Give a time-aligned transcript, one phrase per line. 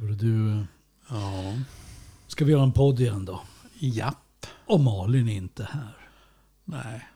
[0.00, 0.64] Du,
[1.08, 1.54] Ja.
[2.26, 3.40] ska vi göra en podd igen då?
[3.78, 4.46] Japp.
[4.66, 6.08] Och Malin är inte här.
[6.64, 7.08] Nej.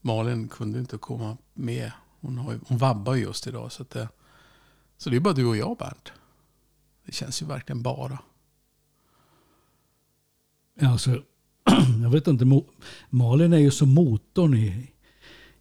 [0.00, 1.92] Malin kunde inte komma med.
[2.20, 3.72] Hon, har, hon vabbar ju just idag.
[3.72, 4.08] Så, det,
[4.96, 6.12] så det är bara du och jag Bernt.
[7.06, 8.18] Det känns ju verkligen bara.
[10.80, 11.10] Alltså,
[12.02, 12.62] jag vet inte.
[13.10, 14.92] Malin är ju som motorn i,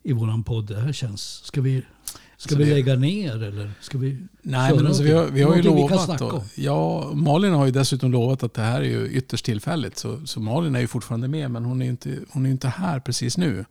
[0.04, 0.68] i våran podd.
[0.68, 1.22] Det här känns...
[1.22, 1.86] Ska vi,
[2.42, 5.56] ska vi det- lägga ner eller ska vi Nej, men alltså, vi har, vi har
[5.56, 6.22] ju vi lovat.
[6.22, 6.42] om?
[6.56, 9.98] ja, Malin har ju dessutom lovat att det här är ju ytterst tillfälligt.
[9.98, 12.68] Så, så Malin är ju fortfarande med, men hon är ju inte, hom är inte
[12.68, 13.66] här precis nu.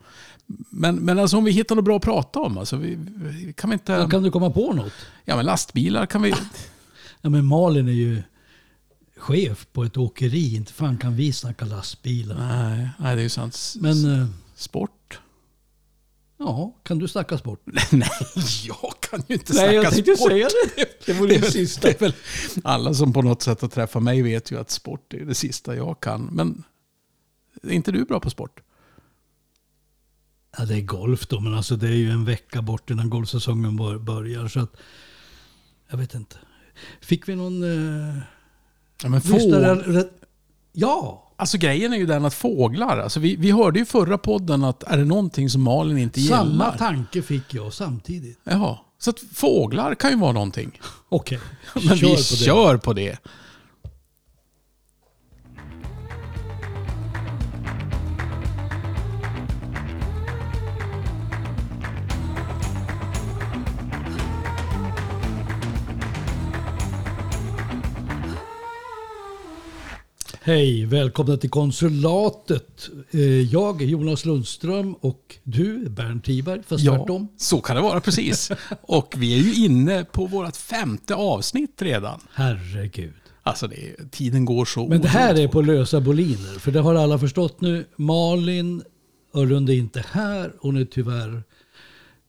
[0.70, 2.59] Men, men alltså om vi hittar något bra att prata om.
[2.59, 3.93] Alltså, vi, vi, kan vi inte...
[3.93, 4.93] Ja, Kan du komma på något?
[5.24, 6.34] Ja, men lastbilar kan vi...
[7.23, 8.23] Ja, men Malin är ju
[9.16, 10.55] chef på ett åkeri.
[10.55, 12.37] Inte fan kan vi snacka lastbilar.
[12.38, 13.74] Nej, nej det är ju sant.
[13.80, 14.27] Men eh,
[14.57, 15.21] Sport?
[16.41, 17.61] Ja, kan du snacka sport?
[17.93, 18.09] Nej,
[18.65, 20.30] jag kan ju inte Nej, snacka jag tänkte sport.
[20.30, 21.07] säga det.
[21.07, 21.89] Det vore Det det sista.
[21.89, 22.15] det väl-
[22.65, 25.77] Alla som på något sätt har träffat mig vet ju att sport är det sista
[25.77, 26.23] jag kan.
[26.32, 26.63] Men
[27.63, 28.60] är inte du bra på sport?
[30.59, 33.77] Ja, det är golf då, men alltså det är ju en vecka bort innan golfsäsongen
[33.77, 34.49] bör- börjar.
[34.49, 34.77] Så att,
[35.91, 36.37] jag vet inte.
[37.01, 37.63] Fick vi någon...
[37.63, 38.16] Eh,
[39.02, 39.95] Ja, men lyssnare fåg...
[39.97, 40.23] rätt-
[40.73, 41.29] Ja!
[41.41, 44.83] Alltså grejen är ju den att fåglar, alltså vi, vi hörde ju förra podden att
[44.83, 46.77] är det någonting som Malin inte Samma gillar?
[46.79, 48.38] tanke fick jag samtidigt.
[48.45, 50.80] Jaha, så att fåglar kan ju vara någonting.
[51.09, 51.38] Okej,
[51.74, 53.19] Men kör vi på kör på det.
[70.43, 72.88] Hej, välkomna till konsulatet.
[73.10, 77.28] Eh, Jag är Jonas Lundström och du är Bernt Tiberg, fast tvärtom.
[77.37, 78.50] så kan det vara precis.
[78.82, 82.21] Och vi är ju inne på vårt femte avsnitt redan.
[82.32, 83.12] Herregud.
[83.43, 86.94] Alltså det tiden går så Men det här är på lösa boliner, för det har
[86.94, 87.84] alla förstått nu.
[87.97, 88.82] Malin
[89.34, 90.53] Örlund är inte här.
[90.60, 91.43] Hon är tyvärr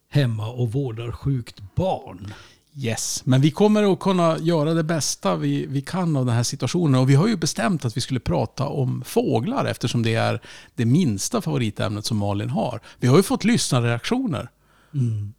[0.10, 2.34] hemma och vårdar sjukt barn.
[2.76, 6.44] Yes, men vi kommer att kunna göra det bästa vi, vi kan av den här
[6.44, 7.02] situationen.
[7.02, 10.42] Och vi har ju bestämt att vi skulle prata om fåglar eftersom det är
[10.76, 12.82] det minsta favoritämnet som Malin har.
[13.00, 14.50] Vi har ju fått lyssnarreaktioner.
[14.94, 15.34] Mm.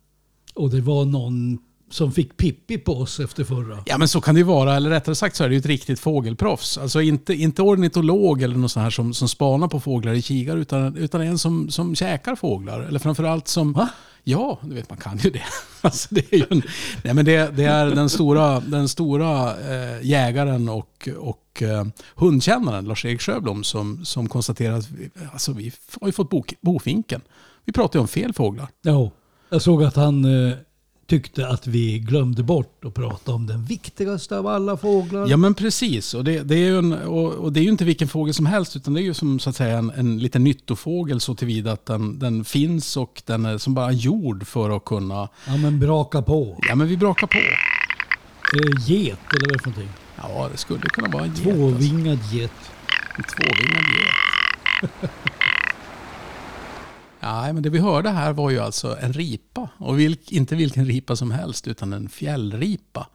[0.54, 1.58] Och det var någon
[1.92, 3.82] som fick Pippi på oss efter förra.
[3.86, 5.66] Ja men så kan det ju vara, eller rättare sagt så är det ju ett
[5.66, 6.78] riktigt fågelproffs.
[6.78, 10.60] Alltså inte, inte ornitolog eller någon sån här som, som spanar på fåglar i kikare
[10.60, 12.80] utan, utan en som, som käkar fåglar.
[12.80, 13.72] Eller framförallt som...
[13.72, 13.88] Va?
[14.24, 15.42] Ja, du vet man kan ju det.
[15.84, 16.62] Alltså, det, är en,
[17.04, 22.84] nej, men det, det är den stora, den stora eh, jägaren och, och eh, hundkännaren
[22.84, 27.20] Lars-Erik Sjöblom som, som konstaterar att vi, alltså, vi har ju fått bok, bofinken.
[27.64, 28.68] Vi pratar ju om fel fåglar.
[28.82, 29.10] Ja,
[29.50, 30.54] jag såg att han eh,
[31.12, 35.26] tyckte att vi glömde bort att prata om den viktigaste av alla fåglar.
[35.28, 36.14] Ja men precis.
[36.14, 38.46] Och det, det, är ju en, och, och det är ju inte vilken fågel som
[38.46, 41.72] helst utan det är ju som så att säga en, en liten nyttofågel så tillvida
[41.72, 45.28] att den, den finns och den är som bara gjord för att kunna...
[45.46, 46.58] Ja, men braka på.
[46.68, 47.38] Ja men vi brakar på.
[47.38, 49.92] Eh, get, eller vad är det för någonting?
[50.16, 51.46] Ja det skulle kunna vara en get.
[51.46, 51.56] Alltså.
[51.56, 52.52] Tvåvingad get.
[53.16, 55.10] En tvåvingad get.
[57.22, 59.68] Ja, men det vi hörde här var ju alltså en ripa.
[59.78, 63.08] Och vilk, inte vilken ripa som helst, utan en fjällripa.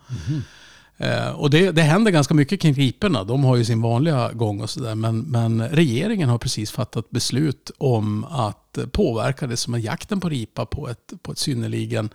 [0.98, 3.24] Eh, och det, det händer ganska mycket kring riporna.
[3.24, 4.96] De har ju sin vanliga gång och sådär.
[4.96, 10.30] Men, men regeringen har precis fattat beslut om att påverka det som är jakten på
[10.30, 12.10] ripa på ett, på ett synnerligen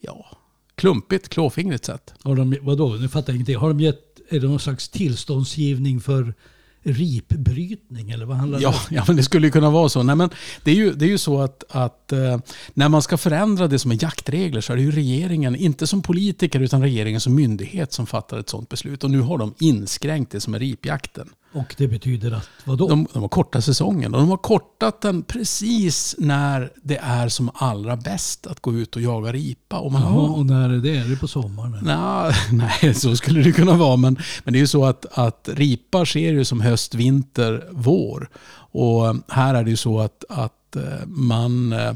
[0.00, 0.26] ja,
[0.74, 2.14] klumpigt, klåfingrigt sätt.
[2.22, 3.56] Har de, vadå, nu fattar jag ingenting.
[3.56, 6.34] Har de gett, är det någon slags tillståndsgivning för
[6.86, 8.74] ripbrytning eller vad handlar det Ja, om?
[8.96, 10.02] ja, men det skulle ju kunna vara så.
[10.02, 10.30] Nej, men
[10.64, 12.38] det är ju, det är ju så att, att eh,
[12.74, 16.02] när man ska förändra det som är jaktregler så är det ju regeringen, inte som
[16.02, 19.04] politiker utan regeringen som myndighet som fattar ett sådant beslut.
[19.04, 21.28] Och nu har de inskränkt det som är ripjakten.
[21.56, 22.88] Och det betyder att, vadå?
[22.88, 27.50] De, de har kortat säsongen och de har kortat den precis när det är som
[27.54, 29.78] allra bäst att gå ut och jaga ripa.
[29.78, 30.96] Och man Jaha, har, och när är det?
[30.96, 31.78] Är det på sommaren?
[31.82, 32.30] Nå,
[32.82, 33.96] nej, så skulle det kunna vara.
[33.96, 38.28] Men, men det är ju så att, att ripa sker ju som höst, vinter, vår.
[38.72, 41.92] Och här är det ju så att, att eh, man eh,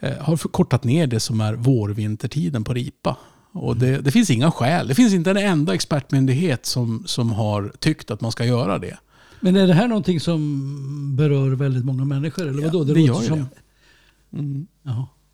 [0.00, 3.16] eh, har förkortat ner det som är vår-vintertiden på ripa.
[3.54, 4.88] Och det, det finns inga skäl.
[4.88, 8.98] Det finns inte en enda expertmyndighet som, som har tyckt att man ska göra det.
[9.40, 12.48] Men är det här någonting som berör väldigt många människor?
[12.48, 12.84] Eller Ja, vadå?
[12.84, 13.38] det låter gör som...
[13.38, 14.38] det.
[14.38, 14.66] Mm.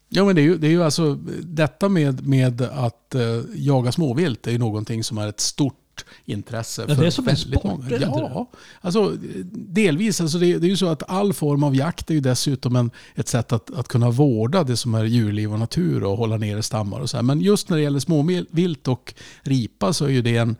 [0.08, 3.22] Ja, men det är ju, det är ju alltså, detta med, med att eh,
[3.55, 5.80] jaga småvilt är ju någonting som är ett stort
[6.25, 6.85] intresse.
[6.88, 7.99] Ja, det är som en sport, många.
[8.00, 8.50] Ja,
[8.81, 9.17] alltså
[9.52, 10.20] delvis.
[10.20, 12.91] Alltså det, det är ju så att all form av jakt är ju dessutom en,
[13.14, 16.62] ett sätt att, att kunna vårda det som är djurliv och natur och hålla nere
[16.62, 17.23] stammar och så här.
[17.23, 20.56] Men just när det gäller småvilt och ripa så är ju det en,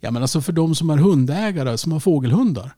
[0.00, 2.74] Ja, men alltså för de som är hundägare, som har fågelhundar.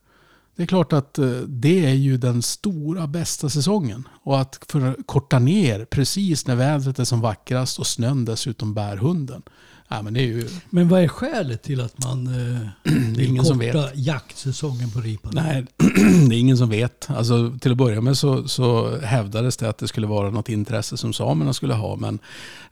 [0.56, 4.08] Det är klart att eh, det är ju den stora bästa säsongen.
[4.22, 8.96] Och att för korta ner precis när vädret är som vackrast och snön dessutom bär
[8.96, 9.43] hunden.
[9.92, 10.48] Ja, men, det är ju...
[10.70, 12.68] men vad är skälet till att man eh,
[13.14, 13.90] det är ingen som korta vet.
[13.94, 15.32] jaktsäsongen på ripan?
[15.34, 15.66] Nej,
[16.28, 17.10] det är ingen som vet.
[17.10, 20.96] Alltså, till att börja med så, så hävdades det att det skulle vara något intresse
[20.96, 21.96] som samerna skulle ha.
[21.96, 22.18] Men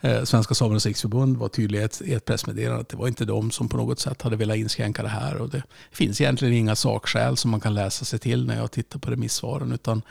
[0.00, 3.24] eh, Svenska Samernas Riksförbund var tydliga i ett, i ett pressmeddelande att det var inte
[3.24, 5.36] de som på något sätt hade velat inskränka det här.
[5.36, 5.62] Och det
[5.92, 9.72] finns egentligen inga sakskäl som man kan läsa sig till när jag tittar på remissvaren.
[9.72, 10.02] Utan,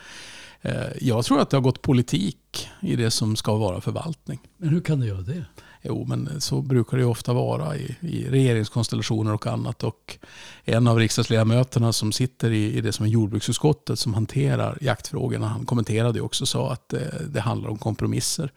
[0.62, 4.40] eh, jag tror att det har gått politik i det som ska vara förvaltning.
[4.56, 5.44] Men hur kan det göra det?
[5.82, 9.84] Jo, men så brukar det ofta vara i, i regeringskonstellationer och annat.
[9.84, 10.18] Och
[10.64, 15.66] en av riksdagsledamöterna som sitter i, i det som är jordbruksutskottet som hanterar jaktfrågorna, han
[15.66, 18.52] kommenterade ju också sa att det, det handlar om kompromisser.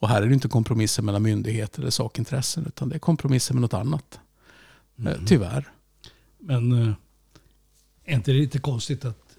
[0.00, 3.62] Och här är det inte kompromisser mellan myndigheter eller sakintressen, utan det är kompromisser med
[3.62, 4.20] något annat.
[4.98, 5.26] Mm.
[5.26, 5.72] Tyvärr.
[6.38, 6.94] Men eh,
[8.04, 9.36] är inte det lite konstigt att,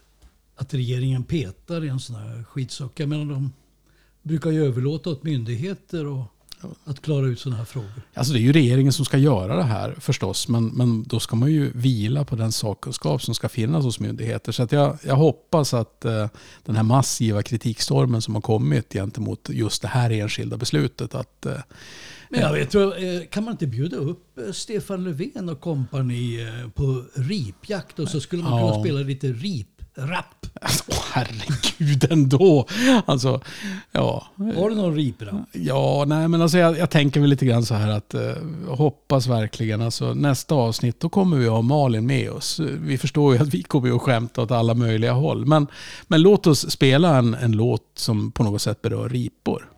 [0.56, 3.00] att regeringen petar i en sån här skitsak?
[3.00, 3.54] Jag menar, de
[4.22, 6.24] brukar ju överlåta åt myndigheter och
[6.84, 8.02] att klara ut sådana här frågor.
[8.14, 10.48] Alltså det är ju regeringen som ska göra det här förstås.
[10.48, 14.52] Men, men då ska man ju vila på den sakkunskap som ska finnas hos myndigheter.
[14.52, 16.28] Så att jag, jag hoppas att eh,
[16.66, 21.16] den här massiva kritikstormen som har kommit gentemot just det här enskilda beslutet.
[21.16, 21.54] Att, eh,
[22.30, 22.82] men jag vet, eh,
[23.30, 28.22] kan man inte bjuda upp eh, Stefan Löfven och kompani eh, på ripjakt och så
[28.22, 30.46] skulle man kunna spela lite rip Rapp.
[30.62, 32.66] Alltså, herregud ändå.
[33.06, 33.42] Alltså,
[33.92, 34.28] ja.
[34.36, 35.36] Har du någon riprapp?
[35.52, 38.22] Ja, nej men alltså jag, jag, tänker väl lite grann så här att eh,
[38.68, 39.82] hoppas verkligen.
[39.82, 42.60] Alltså, nästa avsnitt då kommer vi ha Malin med oss.
[42.60, 45.46] Vi förstår ju att vi kommer att skämta åt alla möjliga håll.
[45.46, 45.68] Men,
[46.08, 49.70] men låt oss spela en, en låt som på något sätt berör ripor.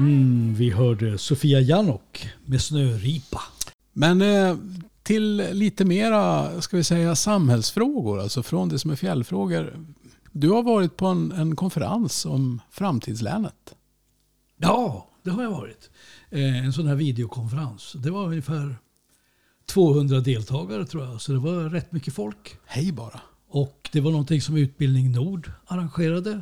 [0.00, 3.40] Mm, vi hörde Sofia Janok med Snöripa.
[3.92, 4.56] Men eh,
[5.02, 9.86] till lite mera, ska vi säga, samhällsfrågor, alltså från det som är fjällfrågor.
[10.32, 13.74] Du har varit på en, en konferens om framtidslänet.
[14.56, 15.90] Ja, det har jag varit.
[16.30, 17.92] Eh, en sån här videokonferens.
[17.92, 18.76] Det var ungefär
[19.66, 22.56] 200 deltagare tror jag, så det var rätt mycket folk.
[22.66, 23.20] Hej bara.
[23.48, 26.40] Och det var någonting som Utbildning Nord arrangerade.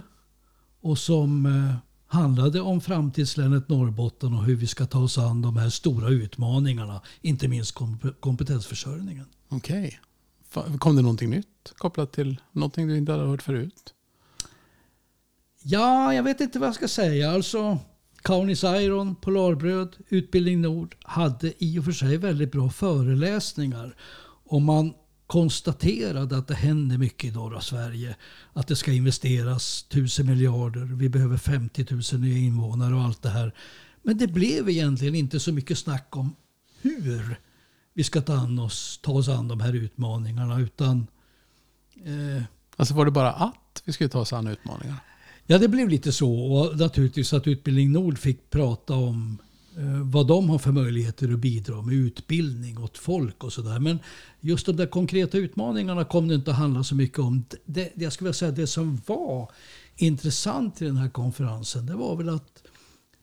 [0.80, 5.56] Och som eh, handlade om framtidslänet Norrbotten och hur vi ska ta oss an de
[5.56, 7.00] här stora utmaningarna.
[7.20, 7.74] Inte minst
[8.20, 9.26] kompetensförsörjningen.
[9.48, 10.00] Okej.
[10.54, 10.78] Okay.
[10.78, 13.94] Kom det någonting nytt kopplat till någonting du inte hade hört förut?
[15.62, 17.30] Ja, jag vet inte vad jag ska säga.
[17.30, 17.78] Alltså,
[18.22, 23.96] Kaunis Iron, Polarbröd, Utbildning Nord hade i och för sig väldigt bra föreläsningar.
[24.44, 24.94] Och man
[25.28, 28.16] konstaterade att det händer mycket i norra Sverige.
[28.52, 30.80] Att det ska investeras tusen miljarder.
[30.80, 33.54] Vi behöver 50 000 nya invånare och allt det här.
[34.02, 36.36] Men det blev egentligen inte så mycket snack om
[36.82, 37.40] hur
[37.94, 40.60] vi ska ta, an oss, ta oss an de här utmaningarna.
[40.60, 41.06] Utan,
[42.04, 42.42] eh,
[42.76, 45.00] alltså var det bara att vi skulle ta oss an utmaningarna?
[45.46, 46.32] Ja, det blev lite så.
[46.32, 49.38] Och naturligtvis att Utbildning Nord fick prata om
[49.76, 53.78] Eh, vad de har för möjligheter att bidra med utbildning åt folk och sådär.
[53.78, 53.98] Men
[54.40, 57.44] just de där konkreta utmaningarna kom det inte att handla så mycket om.
[57.64, 59.50] Det, jag skulle vilja säga det som var
[59.96, 62.62] intressant i den här konferensen det var väl att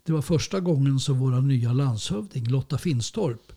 [0.06, 3.52] det var första gången som vår nya landshövding Lotta Finstorp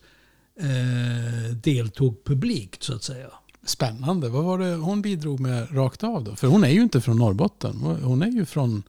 [0.59, 3.27] eh, deltog publikt så att säga.
[3.63, 4.29] Spännande.
[4.29, 6.35] Vad var det hon bidrog med rakt av då?
[6.35, 7.75] För hon är ju inte från Norrbotten.
[8.03, 8.83] Hon är ju från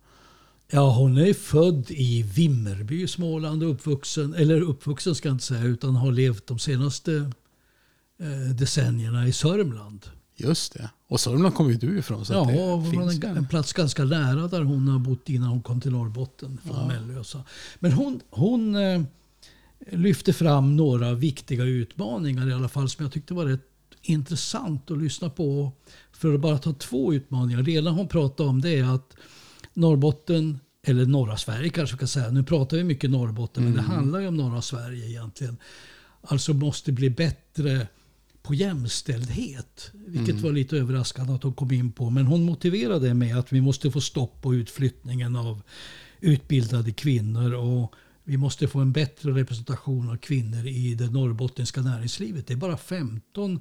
[0.73, 5.45] Ja, hon är född i Vimmerby i Småland och uppvuxen, eller uppvuxen ska jag inte
[5.45, 7.31] säga, utan har levt de senaste
[8.21, 10.07] eh, decennierna i Sörmland.
[10.37, 10.91] Just det.
[11.09, 12.25] Och Sörmland kommer ju du ifrån.
[12.25, 15.63] Så ja, det finns en, en plats ganska nära där hon har bott innan hon
[15.63, 16.87] kom till Norrbotten från ja.
[16.87, 17.45] Mellösa.
[17.79, 19.03] Men hon, hon eh,
[19.91, 23.67] lyfte fram några viktiga utmaningar i alla fall som jag tyckte var rätt
[24.03, 25.73] intressant att lyssna på.
[26.13, 27.63] För att bara ta två utmaningar.
[27.63, 29.17] Det ena hon pratade om det är att
[29.81, 32.31] Norrbotten, eller norra Sverige kanske kan säga.
[32.31, 33.75] Nu pratar vi mycket Norrbotten, mm.
[33.75, 33.97] men det mm.
[33.97, 35.57] handlar ju om norra Sverige egentligen.
[36.23, 37.87] Alltså måste bli bättre
[38.43, 39.91] på jämställdhet.
[40.07, 40.43] Vilket mm.
[40.43, 42.11] var lite överraskande att hon kom in på.
[42.11, 45.63] Men hon motiverade det med att vi måste få stopp på utflyttningen av
[46.21, 47.55] utbildade kvinnor.
[47.55, 47.95] Och
[48.25, 52.47] vi måste få en bättre representation av kvinnor i det norrbottniska näringslivet.
[52.47, 53.61] Det är bara 15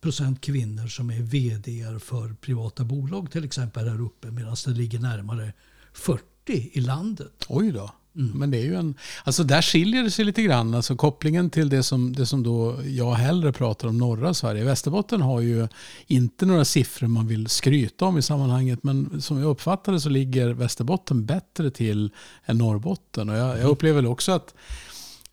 [0.00, 4.98] procent kvinnor som är vd för privata bolag till exempel här uppe medan det ligger
[4.98, 5.52] närmare
[5.92, 6.24] 40
[6.72, 7.46] i landet.
[7.48, 7.90] Oj då.
[8.16, 8.38] Mm.
[8.38, 10.74] Men det är ju en, alltså där skiljer det sig lite grann.
[10.74, 14.64] Alltså kopplingen till det som, det som då jag hellre pratar om norra Sverige.
[14.64, 15.68] Västerbotten har ju
[16.06, 18.82] inte några siffror man vill skryta om i sammanhanget.
[18.82, 22.10] Men som jag uppfattar det så ligger Västerbotten bättre till
[22.44, 23.28] än Norrbotten.
[23.28, 23.70] Och jag, jag mm.
[23.70, 24.54] upplever också att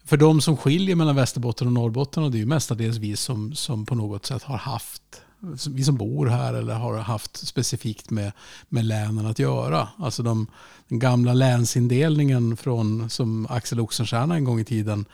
[0.08, 3.56] för de som skiljer mellan Västerbotten och Norrbotten, och det är ju mestadels vi som,
[3.56, 5.22] som på något sätt har haft
[5.70, 8.32] vi som bor här eller har haft specifikt med,
[8.70, 9.88] med länen att göra.
[9.98, 10.48] Alltså de,
[10.88, 15.06] den gamla länsindelningen från, som Axel Oxenstierna en gång i tiden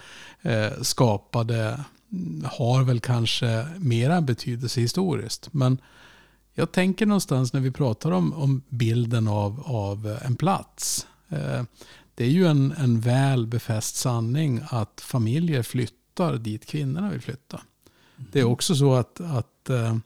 [0.42, 1.84] eh, skapade
[2.44, 5.54] har väl kanske mera betydelse historiskt.
[5.54, 5.78] Men
[6.54, 11.08] jag tänker någonstans när vi pratar om, om bilden av, av en plats.
[11.30, 11.64] Eh,
[12.16, 17.62] det är ju en, en väl befäst sanning att familjer flyttar dit kvinnorna vill flytta.
[18.16, 19.98] Det är också så att, att eh,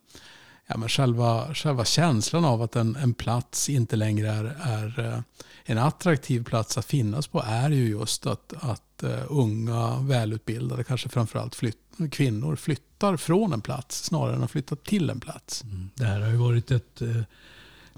[0.68, 5.20] ja, men själva, själva känslan av att en, en plats inte längre är, är eh,
[5.64, 11.10] en attraktiv plats att finnas på är ju just att, att uh, unga, välutbildade, kanske
[11.10, 11.78] framförallt flytt,
[12.12, 15.64] kvinnor flyttar från en plats snarare än att flytta till en plats.
[15.64, 15.90] Mm.
[15.96, 17.02] Det här har ju varit ett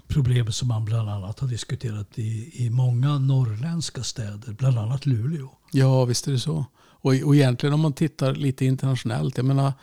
[0.10, 5.50] problem som man bland annat har diskuterat i, i många norrländska städer, bland annat Luleå.
[5.72, 6.66] Ja, visst är det så.
[7.02, 9.74] Och, och egentligen om man tittar lite internationellt, jag menar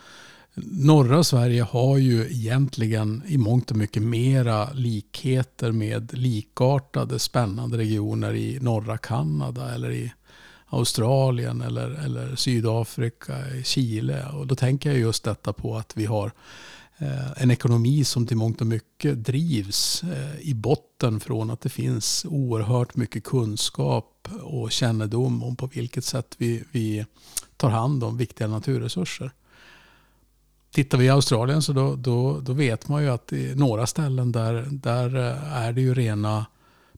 [0.71, 8.33] norra Sverige har ju egentligen i mångt och mycket mera likheter med likartade spännande regioner
[8.33, 10.13] i norra Kanada eller i
[10.69, 14.25] Australien eller, eller Sydafrika, Chile.
[14.33, 16.31] Och då tänker jag just detta på att vi har
[16.99, 21.69] Eh, en ekonomi som till mångt och mycket drivs eh, i botten från att det
[21.69, 27.05] finns oerhört mycket kunskap och kännedom om på vilket sätt vi, vi
[27.57, 29.31] tar hand om viktiga naturresurser.
[30.71, 34.31] Tittar vi i Australien så då, då, då vet man ju att i några ställen
[34.31, 36.45] där, där eh, är det ju rena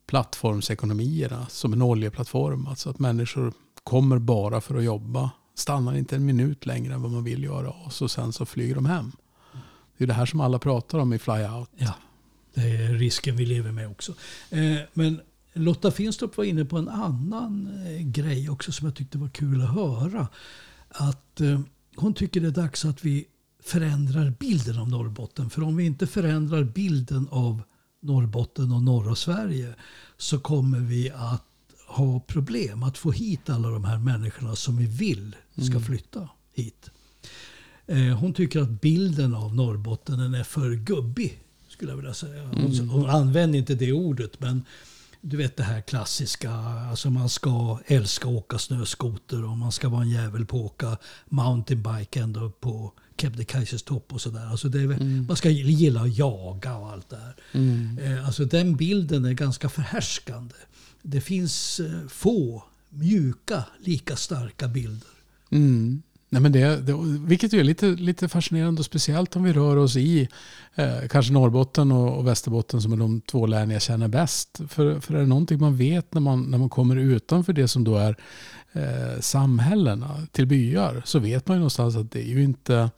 [0.06, 2.68] plattformsekonomierna som en oljeplattform.
[2.68, 3.54] Alltså att människor
[3.84, 5.32] kommer bara för att jobba.
[5.56, 8.76] Stannar inte en minut längre än vad man vill göra och så sen så flyger
[8.76, 9.12] de hem.
[10.00, 11.70] Det är det här som alla pratar om i Fly Out.
[11.78, 11.94] Ja,
[12.54, 14.14] det är risken vi lever med också.
[14.50, 15.22] Eh, men
[15.54, 19.62] Lotta Finstorp var inne på en annan eh, grej också som jag tyckte var kul
[19.62, 20.28] att höra.
[20.90, 21.42] Att
[21.96, 23.26] hon tycker det är dags att vi
[23.64, 25.50] förändrar bilden av Norrbotten.
[25.50, 27.62] För om vi inte förändrar bilden av
[28.02, 29.76] Norrbotten och norra Sverige
[30.18, 31.46] så kommer vi att
[31.88, 35.84] ha problem att få hit alla de här människorna som vi vill ska mm.
[35.84, 36.90] flytta hit.
[37.90, 41.40] Eh, hon tycker att bilden av Norrbotten är för gubbig.
[41.70, 42.44] Skulle jag vilja säga.
[42.44, 42.90] Hon, mm.
[42.90, 44.64] hon använder inte det ordet men
[45.22, 46.52] du vet det här klassiska.
[46.90, 50.66] Alltså man ska älska att åka snöskoter och man ska vara en jävel på att
[50.66, 50.98] åka
[51.30, 54.46] mountainbike ända upp på Kebnekaises topp och sådär.
[54.46, 55.26] Alltså mm.
[55.28, 57.36] Man ska gilla att jaga och allt det här.
[57.52, 57.98] Mm.
[57.98, 60.56] Eh, alltså den bilden är ganska förhärskande.
[61.02, 65.10] Det finns eh, få mjuka, lika starka bilder.
[65.52, 66.02] Mm.
[66.30, 66.94] Nej, men det, det,
[67.28, 70.28] vilket är lite, lite fascinerande och speciellt om vi rör oss i
[70.76, 74.62] eh, kanske Norrbotten och, och, Västerbotten som är de två län jag känner bäst.
[74.70, 77.84] För, för är det någonting man vet när man, när man kommer utanför det som
[77.84, 78.16] då är
[78.74, 82.90] eh, samhällena till byar så vet man ju någonstans att det är ju inte Eh,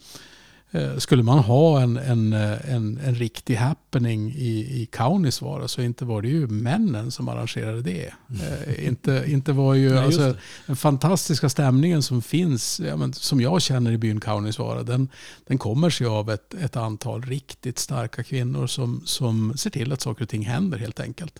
[0.97, 6.05] skulle man ha en, en, eh, en, en riktig happening i, i Kaunisvaara så inte
[6.05, 8.13] var det ju männen som arrangerade det.
[8.29, 8.85] Mm.
[8.87, 10.35] inte, inte var ju Nej, alltså,
[10.65, 15.09] den fantastiska stämningen som finns, ja, men, som jag känner i byn Kaunisvaara, den,
[15.47, 20.01] den kommer sig av ett, ett antal riktigt starka kvinnor som, som ser till att
[20.01, 21.39] saker och ting händer helt enkelt.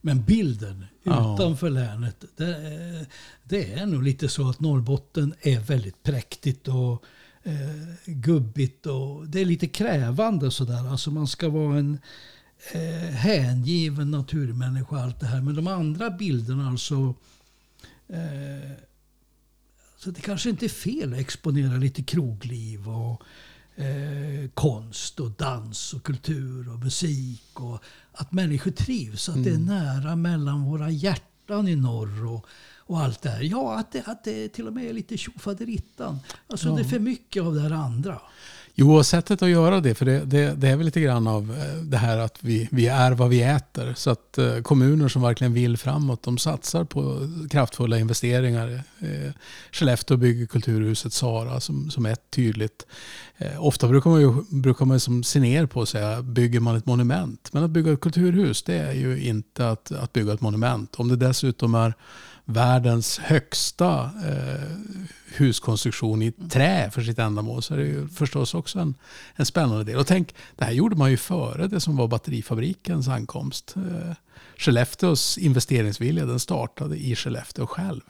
[0.00, 1.72] Men bilden utanför ja.
[1.72, 3.06] länet, det,
[3.44, 7.04] det, är nog lite så att Norrbotten är väldigt präktigt och
[7.46, 10.90] eh, gubbigt och det är lite krävande sådär.
[10.90, 11.98] Alltså man ska vara en
[12.72, 15.40] eh, hängiven naturmänniska och allt det här.
[15.40, 17.14] Men de andra bilderna alltså
[18.08, 18.70] eh,
[19.98, 23.22] så det kanske inte är fel att exponera lite krogliv och
[23.76, 27.60] eh, konst och dans och kultur och musik.
[27.60, 29.28] Och att människor trivs.
[29.28, 29.44] Att mm.
[29.44, 29.66] det är mm.
[29.66, 32.46] nära mellan våra hjärtan i norr och
[32.86, 33.42] och allt det här.
[33.42, 36.18] Ja, att det, att det till och med är lite tjofaderittan.
[36.46, 36.74] Alltså ja.
[36.74, 38.20] det är för mycket av det här andra.
[38.78, 41.82] Jo, sättet att göra det, för det, det, det, är väl lite grann av eh,
[41.82, 43.94] det här att vi, vi är vad vi äter.
[43.96, 48.82] Så att eh, kommuner som verkligen vill framåt, de satsar på kraftfulla investeringar.
[48.98, 49.32] Eh,
[49.72, 52.86] Skellefteå bygger kulturhuset Sara som, som ett tydligt.
[53.36, 56.76] Eh, ofta brukar man ju brukar man som se ner på och säga, bygger man
[56.76, 57.48] ett monument?
[57.52, 60.94] Men att bygga ett kulturhus, det är ju inte att, att bygga ett monument.
[60.94, 61.94] Om det dessutom är
[62.44, 64.70] världens högsta eh,
[65.34, 68.94] huskonstruktion i trä för sitt ändamål så är det ju förstås också en,
[69.34, 69.98] en spännande del.
[69.98, 73.74] Och tänk, det här gjorde man ju före det som var batterifabrikens ankomst.
[73.76, 74.14] Eh,
[74.56, 78.00] Skellefteås investeringsvilja den startade i Skellefteå själv.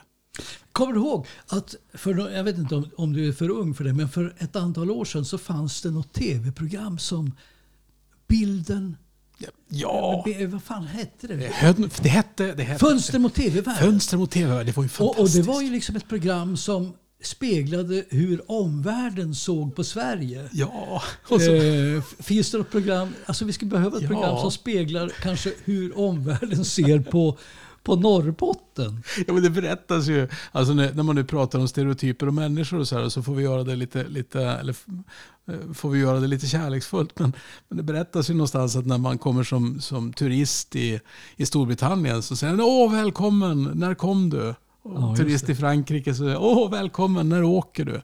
[0.73, 3.85] Kommer du ihåg att, för, jag vet inte om, om du är för ung för
[3.85, 7.32] det, men för ett antal år sedan så fanns det något tv-program som
[8.28, 8.96] Bilden
[9.68, 10.25] Ja.
[10.49, 11.37] Vad fan hette det?
[11.37, 13.82] Det hette, det hette Fönster mot TV-världen.
[13.82, 14.66] Fönster mot TV-världen.
[14.66, 15.18] Det var ju fantastiskt.
[15.18, 16.92] Och, och, det var ju liksom ett program som
[17.23, 20.49] speglade hur omvärlden såg på Sverige.
[20.52, 21.02] Ja.
[21.28, 24.08] Så, eh, finns det något program, alltså vi skulle behöva ett ja.
[24.08, 27.38] program som speglar kanske hur omvärlden ser på
[27.87, 29.02] på Norrbotten.
[29.26, 32.78] Ja, men det berättas ju, alltså när, när, man nu pratar om stereotyper och människor
[32.78, 34.76] och så här, så får vi göra det lite, lite eller
[35.49, 37.18] eh, får vi göra det lite kärleksfullt.
[37.18, 37.32] Men,
[37.68, 41.00] men det berättas ju någonstans att när man kommer som, som turist i,
[41.37, 44.54] i Storbritannien så säger man åh välkommen, när kom du?
[44.94, 48.02] Ja, turist i Frankrike så säger åh välkommen, när åker du?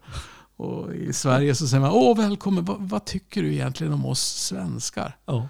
[0.56, 4.20] Och i Sverige så säger man åh välkommen, vad, vad tycker du egentligen om oss
[4.20, 5.16] svenskar?
[5.26, 5.48] Ja.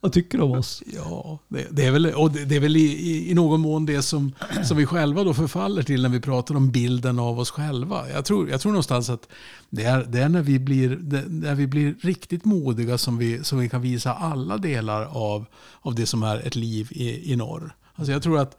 [0.00, 0.82] Vad tycker du om oss?
[0.86, 4.02] Ja, det, det är väl, och det, det är väl i, i, någon mån det
[4.02, 4.32] som,
[4.64, 8.10] som vi själva då förfaller till när vi pratar om bilden av oss själva.
[8.10, 9.28] Jag tror, jag tror någonstans att
[9.70, 10.98] det är, det är när, vi blir,
[11.28, 15.46] när vi blir riktigt modiga som vi, som vi kan visa alla delar av,
[15.80, 17.76] av det som är ett liv i, i norr.
[17.94, 18.56] Alltså jag tror att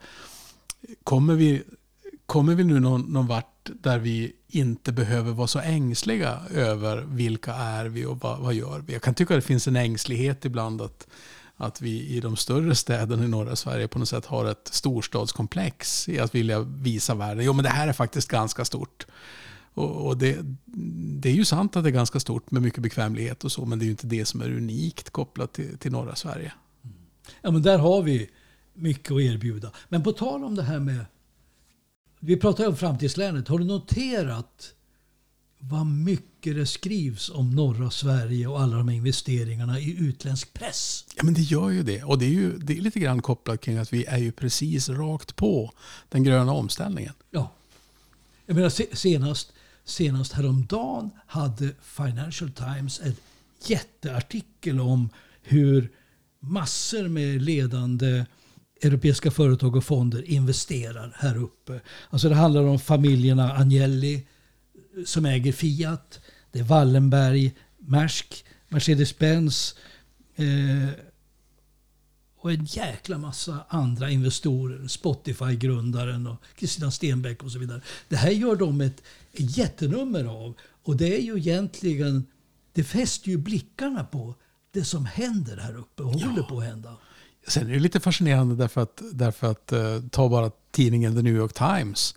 [1.04, 1.62] kommer vi,
[2.26, 7.54] kommer vi nu någon, någon vart där vi inte behöver vara så ängsliga över vilka
[7.54, 8.92] är vi och vad, vad gör vi.
[8.92, 11.06] Jag kan tycka att det finns en ängslighet ibland att
[11.56, 16.08] att vi i de större städerna i norra Sverige på något sätt har ett storstadskomplex
[16.08, 17.44] i att vilja visa världen.
[17.44, 19.06] Jo, men det här är faktiskt ganska stort.
[19.74, 20.38] Och, och det,
[21.20, 23.78] det, är ju sant att det är ganska stort med mycket bekvämlighet och så, men
[23.78, 26.52] det är ju inte det som är unikt kopplat till, till norra Sverige.
[26.84, 26.96] Mm.
[27.42, 28.30] Ja, men där har vi
[28.74, 29.70] mycket att erbjuda.
[29.88, 31.06] Men på tal om det här med...
[32.20, 33.48] Vi pratar om framtidslänet.
[33.48, 34.74] Har du noterat
[35.58, 41.04] vad mycket det skrivs om norra Sverige och alla de här investeringarna i utländsk press.
[41.16, 42.02] Ja, men det gör ju det.
[42.02, 44.88] Och det är ju det är lite grann kopplat kring att vi är ju precis
[44.88, 45.72] rakt på
[46.08, 47.12] den gröna omställningen.
[47.30, 47.52] Ja.
[48.46, 49.52] Jag menar, senast,
[49.84, 53.16] senast häromdagen hade Financial Times en
[53.66, 55.08] jätteartikel om
[55.42, 55.90] hur
[56.40, 58.24] massor med ledande
[58.82, 61.80] europeiska företag och fonder investerar här uppe.
[62.10, 64.26] Alltså det handlar om familjerna Agnelli,
[65.04, 66.20] som äger Fiat.
[66.52, 69.76] Det är Wallenberg, Maersk, Mercedes-Benz
[70.36, 70.90] eh,
[72.38, 74.88] och en jäkla massa andra investorer.
[74.88, 77.80] Spotify-grundaren och Kristina Stenbeck och så vidare.
[78.08, 80.54] Det här gör de ett, ett jättenummer av.
[80.82, 82.26] Och det är ju egentligen,
[82.72, 84.34] det fäster ju blickarna på
[84.70, 86.96] det som händer här uppe och håller på att hända.
[87.48, 91.36] Sen är det lite fascinerande därför att, därför att eh, ta bara tidningen The New
[91.36, 92.14] York Times.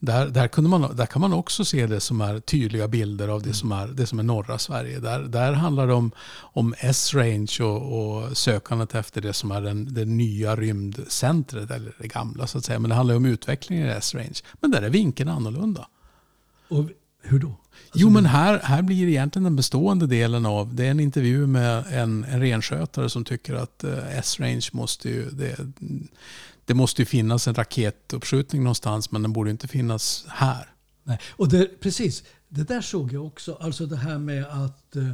[0.00, 3.40] Där, där, kunde man, där kan man också se det som är tydliga bilder av
[3.40, 3.54] det, mm.
[3.54, 4.98] som, är, det som är norra Sverige.
[4.98, 9.94] Där, där handlar det om, om S-range och, och sökandet efter det som är den,
[9.94, 12.78] det nya rymdcentret, eller det gamla så att säga.
[12.78, 14.40] Men det handlar om utvecklingen i S-range.
[14.60, 15.88] Men där är vinkeln annorlunda.
[16.68, 16.84] Och
[17.22, 17.56] hur då?
[17.94, 21.84] Jo, men här, här blir egentligen den bestående delen av, det är en intervju med
[21.90, 25.56] en, en renskötare som tycker att eh, S-range måste ju, det,
[26.64, 30.72] det måste ju finnas en raketuppskjutning någonstans men den borde inte finnas här.
[31.04, 31.18] Nej.
[31.30, 33.58] Och det, precis, det där såg jag också.
[33.60, 35.10] Alltså det här med att eh,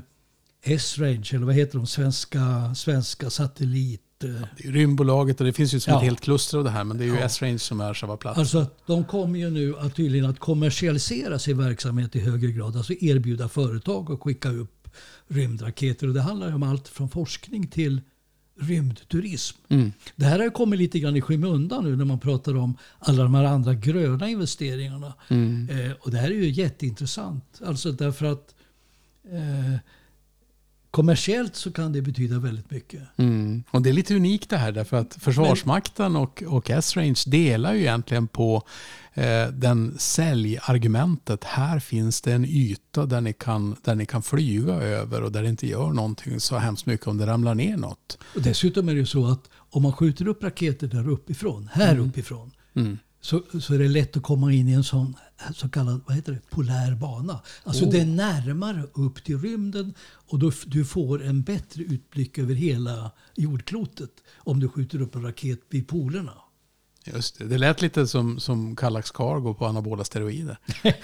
[0.63, 4.04] S-range, eller vad heter de, svenska, svenska satellit...
[4.23, 5.99] Eh, det är rymdbolaget och det finns ju som ja.
[5.99, 7.21] ett helt kluster av det här men det är ju ja.
[7.21, 8.41] S-range som är själva platsen.
[8.41, 12.77] Alltså de kommer ju nu att tydligen att kommersialisera sin verksamhet i högre grad.
[12.77, 14.89] Alltså erbjuda företag att skicka upp
[15.29, 16.09] rymdraketer.
[16.09, 18.01] Och det handlar om allt från forskning till
[18.61, 19.57] rymdturism.
[19.69, 19.93] Mm.
[20.17, 23.35] Det här har kommit lite grann i skymundan nu när man pratar om alla de
[23.35, 25.15] här andra gröna investeringarna.
[25.29, 25.69] Mm.
[25.71, 27.61] Eh, och det här är ju jätteintressant.
[27.67, 28.55] Alltså därför att
[29.33, 29.79] eh,
[30.95, 33.03] kommersiellt så kan det betyda väldigt mycket.
[33.17, 33.65] Mm.
[33.71, 37.81] Och det är lite unikt det här därför att Försvarsmakten och, och S-Range delar ju
[37.81, 38.63] egentligen på
[39.15, 41.45] eh, den säljargumentet.
[41.45, 45.43] Här finns det en yta där ni, kan, där ni kan flyga över och där
[45.43, 48.19] det inte gör någonting så hemskt mycket om det ramlar ner något.
[48.35, 51.93] Och dessutom är det ju så att om man skjuter upp raketer där uppifrån, här
[51.93, 52.09] mm.
[52.09, 52.99] uppifrån, mm.
[53.21, 55.17] så, så är det lätt att komma in i en sån
[55.55, 57.41] så kallad vad heter det, polär bana.
[57.65, 57.91] Alltså Oh.
[57.91, 59.95] det är närmare upp till rymden
[60.29, 65.23] och då, du får en bättre utblick över hela jordklotet om du skjuter upp en
[65.23, 66.33] raket vid polerna.
[67.05, 67.45] Just det.
[67.45, 70.59] Det lät lite som, som Kallax Cargo på anabola steroider.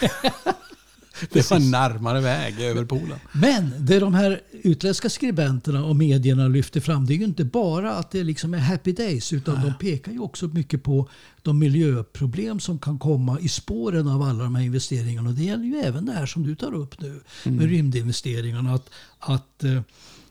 [1.33, 3.19] det var en närmare väg över polen.
[3.33, 7.93] Men det de här utländska skribenterna och medierna lyfter fram det är ju inte bara
[7.95, 11.09] att det liksom är happy days utan de pekar ju också mycket på
[11.43, 15.29] de miljöproblem som kan komma i spåren av alla de här investeringarna.
[15.29, 18.75] Och det gäller ju även det här som du tar upp nu med rymdinvesteringarna.
[18.75, 19.81] Att, att eh,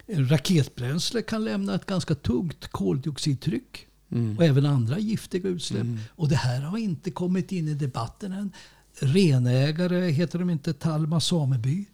[0.08, 3.86] raketbränsle kan lämna ett ganska tungt koldioxidtryck.
[4.38, 5.88] Och även andra giftiga utsläpp.
[6.10, 8.52] Och det här har inte kommit in i debatten än.
[9.02, 11.86] Renägare, heter de inte Talma sameby?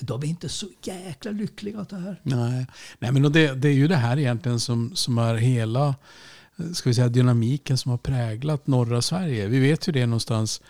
[0.00, 2.20] De är inte så jäkla lyckliga åt det här.
[2.22, 2.66] Nej,
[2.98, 5.94] Nej men det, det är ju det här egentligen som, som är hela
[6.72, 9.46] ska vi säga, dynamiken som har präglat norra Sverige.
[9.46, 10.60] Vi vet ju det någonstans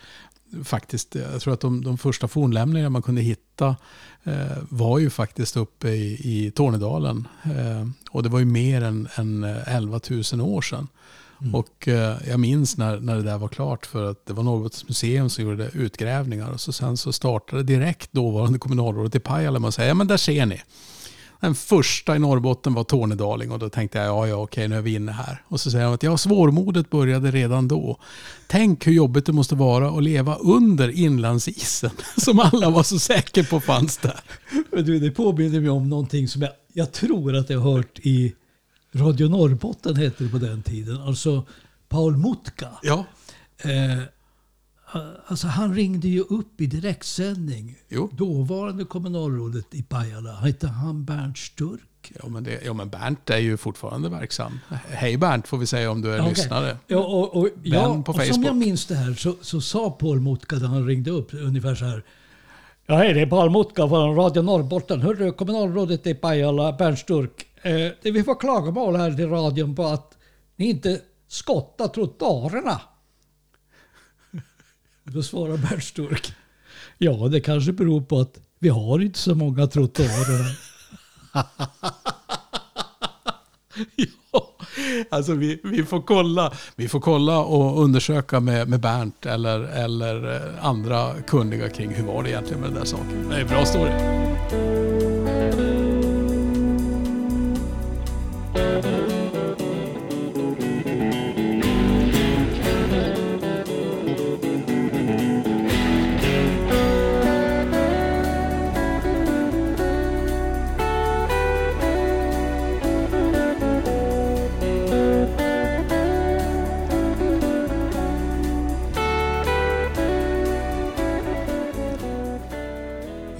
[0.65, 1.15] faktiskt.
[1.15, 3.77] Jag tror att de, de första fornlämningar man kunde hitta
[4.25, 7.29] eh, var ju faktiskt uppe i, i Tornedalen.
[7.43, 10.01] Eh, och det var ju mer än, än eh, 11
[10.33, 10.89] 000 år sedan.
[11.53, 14.89] Och eh, jag minns när, när det där var klart för att det var Norrbottens
[14.89, 16.51] museum som gjorde utgrävningar.
[16.51, 20.07] Och så sen så startade direkt dåvarande kommunalrådet i Pajala med att säga, ja men
[20.07, 20.61] där ser ni.
[21.41, 24.81] Den första i Norrbotten var Tornedaling och då tänkte jag, ja ja okej nu är
[24.81, 25.43] vi inne här.
[25.49, 27.99] Och så säger han att ja, svårmodet började redan då.
[28.47, 33.45] Tänk hur jobbigt det måste vara att leva under inlandsisen som alla var så säkra
[33.45, 34.21] på fanns där.
[34.73, 37.99] Men Du, det påminner mig om någonting som jag, jag tror att jag har hört
[38.03, 38.35] i
[38.95, 41.01] Radio Norrbotten hette det på den tiden.
[41.01, 41.47] Alltså
[41.89, 42.69] Paul Mutka.
[42.83, 43.05] Ja,
[43.59, 43.99] Eh,
[45.27, 47.77] alltså han ringde ju upp i direktsändning.
[47.89, 48.11] Jo.
[48.13, 50.33] Dåvarande kommunalrådet i Pajala.
[50.33, 51.81] Hette han Bernt Sturk?
[52.23, 54.61] ja, men det, ja men Bernt är ju fortfarande verksam.
[54.89, 56.29] Hej Bernt får vi säga om du är Okej.
[56.31, 56.77] lyssnare.
[56.87, 60.21] Ja, och, och, ja, på och som jag minns det här så, så sa Paul
[60.21, 62.05] Mutka när han ringde upp ungefär så här.
[62.87, 65.01] Ja, hej, det är Paul Mutka från Radio Norrbotten.
[65.01, 67.47] Hörru, kommunalrådet i Pajala, Bernt Sturk.
[67.65, 70.19] Eh, det vi får klagomål här till radion på att
[70.57, 72.81] ni inte skottar trottoarerna.
[75.05, 76.33] Då svarar Bernt Sturk.
[76.99, 80.59] Ja, det kanske beror på att vi har inte så många trottoarer.
[83.97, 84.57] Ja,
[85.11, 90.37] alltså vi, vi, får kolla, vi får kolla och undersöka med, med Bernt eller, eller
[90.37, 93.29] eh, andra kunniga kring hur var det egentligen med den där saken.
[93.29, 94.84] Det är en bra story.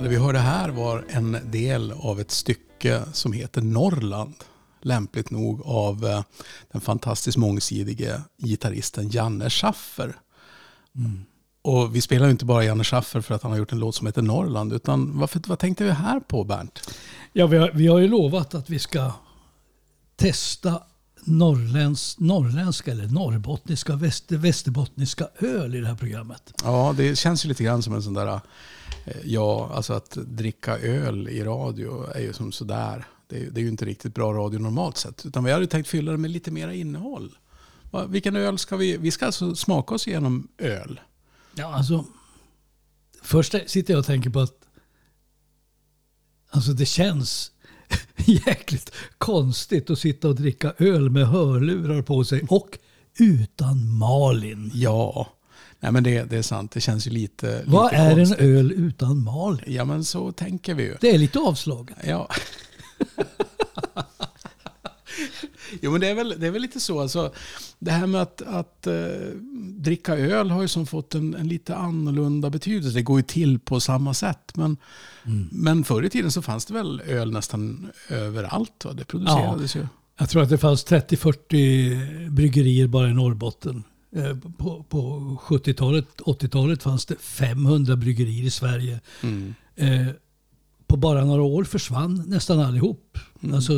[0.05, 4.35] Det vi hörde här var en del av ett stycke som heter Norrland.
[4.83, 6.23] Lämpligt nog av eh,
[6.73, 10.17] den fantastiskt mångsidige gitarristen Janne Schaffer.
[11.63, 13.95] Och vi spelar ju inte bara Janne Schaffer för att han har gjort en låt
[13.95, 14.73] som heter Norrland.
[14.73, 16.91] Utan varför, vad tänkte vi här på Bernt?
[17.33, 19.13] Ja, vi har, vi har ju lovat att vi ska
[20.17, 20.83] testa
[21.27, 26.53] norrländsk, norrländska eller norrbottniska, väster, västerbottniska öl i det här programmet.
[26.65, 28.27] Ja, det känns ju lite grann som en sån där...
[28.27, 28.41] eh,
[29.25, 33.07] Ja, alltså att dricka öl i radio är ju som sådär.
[33.29, 35.27] Det är, det är ju inte riktigt bra radio normalt sett.
[35.27, 37.39] Utan vi hade tänkt fylla det med lite mera innehåll.
[38.09, 38.97] Vilken öl ska vi...
[38.97, 41.01] Vi ska alltså smaka oss igenom öl.
[41.55, 42.05] Ja, alltså.
[43.23, 44.55] Först sitter jag och tänker på att
[46.51, 47.51] alltså det känns
[48.47, 52.79] jäkligt konstigt att sitta och dricka öl med hörlurar på sig och
[53.19, 54.71] utan Malin.
[54.75, 55.29] Ja,
[55.81, 56.71] nej men det, det är sant.
[56.71, 58.41] Det känns ju lite, Vad lite är en konstigt.
[58.41, 59.65] öl utan Malin?
[59.67, 60.97] Ja, men så tänker vi ju.
[61.01, 61.97] Det är lite avslaget.
[62.07, 62.29] Ja.
[65.81, 67.01] jo, men det är väl, det är väl lite så.
[67.01, 67.33] Alltså,
[67.79, 68.95] det här med att, att eh,
[69.77, 72.95] dricka öl har ju som fått en, en lite annorlunda betydelse.
[72.99, 74.53] Det går ju till på samma sätt.
[74.55, 74.77] Men,
[75.51, 78.85] men förr i tiden så fanns det väl öl nästan överallt.
[78.85, 78.93] Va?
[78.93, 79.87] Det producerades ju.
[80.19, 83.85] Jag tror att det fanns 30-40 bryggerier bara i Norrbotten.
[84.17, 89.01] Eh, På, på 70-talet, 80-talet fanns det 500 bryggerier i Sverige.
[89.23, 89.55] Mm.
[89.77, 90.07] Eh,
[90.87, 93.19] På bara några år försvann nästan allihop.
[93.43, 93.55] Mm.
[93.55, 93.73] Alltså,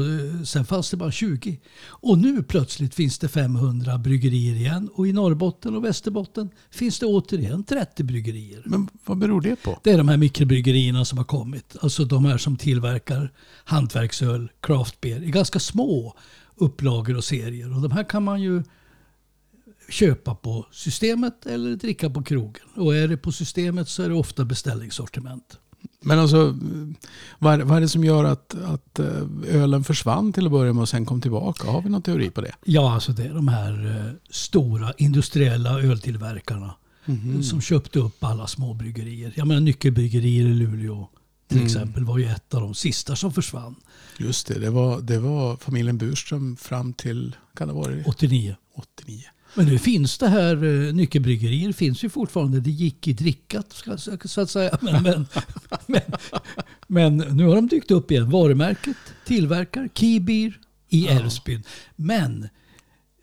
[0.45, 1.61] sen fanns det bara 20.
[1.87, 4.91] Och nu plötsligt finns det 500 bryggerier igen.
[4.95, 8.63] Och i Norrbotten och Västerbotten finns det återigen 30 bryggerier.
[8.65, 9.81] Men vad beror det på?
[9.85, 11.77] Det är de här mikrobryggerierna som har kommit.
[11.81, 13.33] Alltså de här som tillverkar
[13.65, 16.17] hantverksöl, craft beer i ganska små
[16.57, 17.75] upplagor och serier.
[17.77, 18.63] Och de här kan man ju
[19.89, 22.67] köpa på systemet eller dricka på krogen.
[22.75, 25.59] Och är det på systemet så är det ofta beställningssortiment.
[26.01, 26.57] Men alltså,
[27.39, 29.07] vad vad är det som gör att, att eh,
[29.63, 31.71] ölen försvann till att börja med och sen kom tillbaka?
[31.71, 32.53] Har vi någon teori på det?
[32.65, 36.75] Ja, alltså det är de här eh, stora industriella öltillverkarna
[37.09, 37.43] Mhm.
[37.43, 39.33] som köpte upp alla små bryggerier.
[39.37, 41.09] Jag menar nyckelbryggerier i Luleå
[41.49, 41.67] till Mm.
[41.67, 43.75] exempel var ju ett av de sista som försvann
[44.19, 48.57] Just det, det var, det var familjen Burström fram till, kan det vara 89.
[48.75, 49.23] 89?
[49.57, 52.61] Men nu finns det här, eh, nyckelbryggerier finns ju fortfarande.
[52.61, 53.85] Det gick i drickat
[54.25, 54.79] så att säga.
[54.83, 55.27] Men, men,
[55.87, 56.03] men,
[56.87, 58.31] men nu har de dykt upp igen.
[58.31, 61.63] Varumärket tillverkar Keybeer i Älvsbyn.
[61.97, 62.49] Men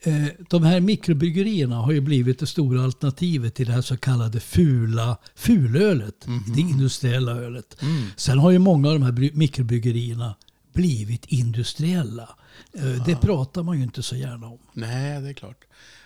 [0.03, 4.39] eh, de här mikrobryggerierna har ju blivit det stora alternativet till det här så kallade
[4.39, 6.25] fula, fulölet.
[6.55, 7.77] Det industriella ölet.
[8.15, 10.35] Sen har ju många av de här bry- mikrobryggerierna
[10.73, 12.29] blivit industriella.
[12.73, 14.57] Eh, Det pratar man ju inte så gärna om.
[14.73, 15.57] Nej, det är klart.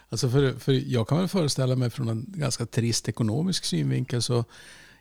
[0.09, 4.45] Alltså för, för jag kan väl föreställa mig från en ganska trist ekonomisk synvinkel så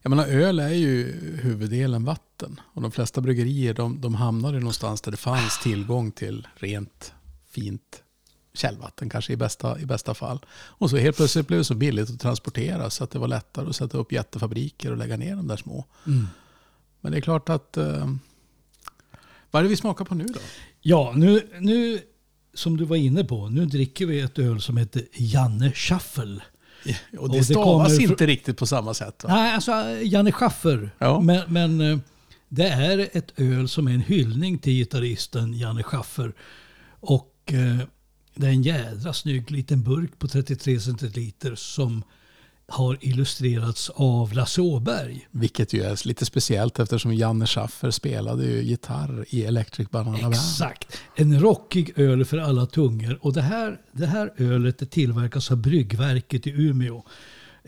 [0.03, 2.61] jag menar, öl är ju huvuddelen vatten.
[2.65, 7.15] Och de flesta bryggerier de, de hamnade någonstans där det fanns tillgång till rent,
[7.51, 8.03] fint
[8.55, 10.47] källvatten kanske i bästa, i bästa fall.
[10.53, 13.69] Och så helt plötsligt blev det så billigt att transportera så att det var lättare
[13.69, 15.85] att sätta upp jättefabriker och lägga ner de där små.
[16.07, 16.27] Mm.
[17.01, 17.77] Men det är klart att...
[17.77, 18.11] Eh,
[19.51, 20.41] vad är det vi smakar på nu då?
[20.81, 22.01] Ja, nu, nu
[22.59, 26.43] som du var inne på, nu dricker vi ett öl som heter Janne Schaffel.
[27.19, 29.35] Och Och det det stavas inte riktigt på samma sätt va?
[29.35, 30.91] Nej, alltså Janne Schaffer.
[30.99, 31.21] Ja.
[31.21, 31.99] Men, men eh,
[32.49, 36.33] det är ett öl som är en hyllning till gitarristen Janne Schaffer.
[37.01, 37.87] Och eh,
[38.35, 42.03] det är en jädra snygg liten burk på 33 centiliter som
[42.69, 45.29] har illustrerats av Lasse Åberg.
[45.31, 50.35] Vilket ju är lite speciellt eftersom Janne Schaffer spelade ju gitarr i Electric Banana Band.
[50.35, 51.01] Exakt.
[51.15, 53.19] En rockig öl för alla tungor.
[53.23, 57.03] Och det här, det här ölet det tillverkas av Bryggverket i Umeå.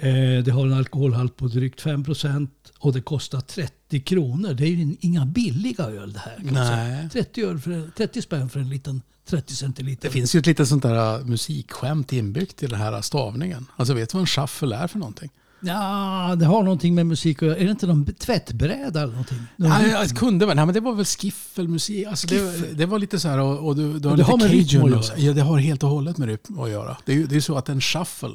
[0.01, 4.55] Eh, det har en alkoholhalt på drygt 5% och det kostar 30 kronor.
[4.55, 6.39] Det är ju inga billiga öl det här.
[6.43, 7.09] Nej.
[7.11, 10.09] 30, öl för, en- 30 spänn för en liten 30 centiliter.
[10.09, 13.67] Det finns ju ett litet sånt där musikskämt inbyggt i den här stavningen.
[13.77, 15.31] Alltså vet du vad en shuffle är för någonting?
[15.61, 17.57] Ja, det har någonting med musik att göra.
[17.59, 19.39] Är det inte någon tvättbräda eller någonting?
[19.57, 19.91] Någon Ja, rytm?
[19.91, 20.57] ja, det kunde väl.
[20.57, 22.07] Nej, men det var väl skiffelmusik.
[22.07, 24.39] Alltså det, det var lite så här och, och du, du har det lite har
[24.39, 25.19] med rytm cajun att göra.
[25.19, 26.97] Ja, det har helt och hållet med rytm att göra.
[27.05, 28.29] Det är ju det är så att en shuffle,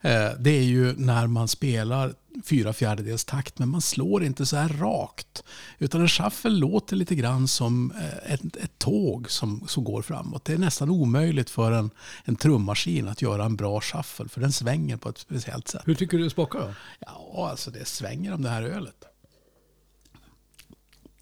[0.00, 2.12] eh, det är ju när man spelar
[2.44, 5.44] fyra fjärdedels takt, men man slår inte så här rakt.
[5.78, 10.44] Utan en shuffle låter lite grann som eh, ett, ett tåg som, som går framåt.
[10.44, 11.90] Det är nästan omöjligt för en,
[12.24, 15.82] en trummaskin att göra en bra shuffle, för den svänger på ett speciellt sätt.
[15.84, 16.74] Hur tycker du det smakar då?
[17.00, 19.04] Ja, alltså det svänger om det här ölet.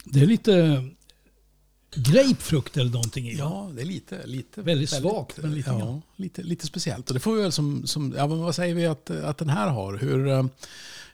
[0.05, 0.85] Det är lite
[1.95, 3.35] grapefrukt eller någonting i.
[3.35, 4.27] Ja, det är lite...
[4.27, 7.09] lite Väldigt svagt, men lite ja, lite, lite speciellt.
[7.09, 7.87] Och det får vi väl som...
[7.87, 9.97] som ja, vad säger vi att, att den här har?
[9.97, 10.45] Hur, eh,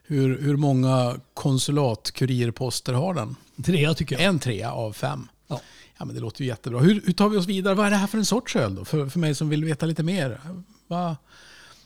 [0.07, 3.37] hur, hur många konsulatkurirposter har den?
[3.65, 4.25] Trea tycker jag.
[4.25, 5.29] En trea av fem.
[5.49, 5.61] Ja.
[5.99, 6.81] Ja, men det låter ju jättebra.
[6.81, 7.75] Hur, hur tar vi oss vidare?
[7.75, 8.85] Vad är det här för en sorts öl då?
[8.85, 10.41] För, för mig som vill veta lite mer.
[10.87, 11.17] Vad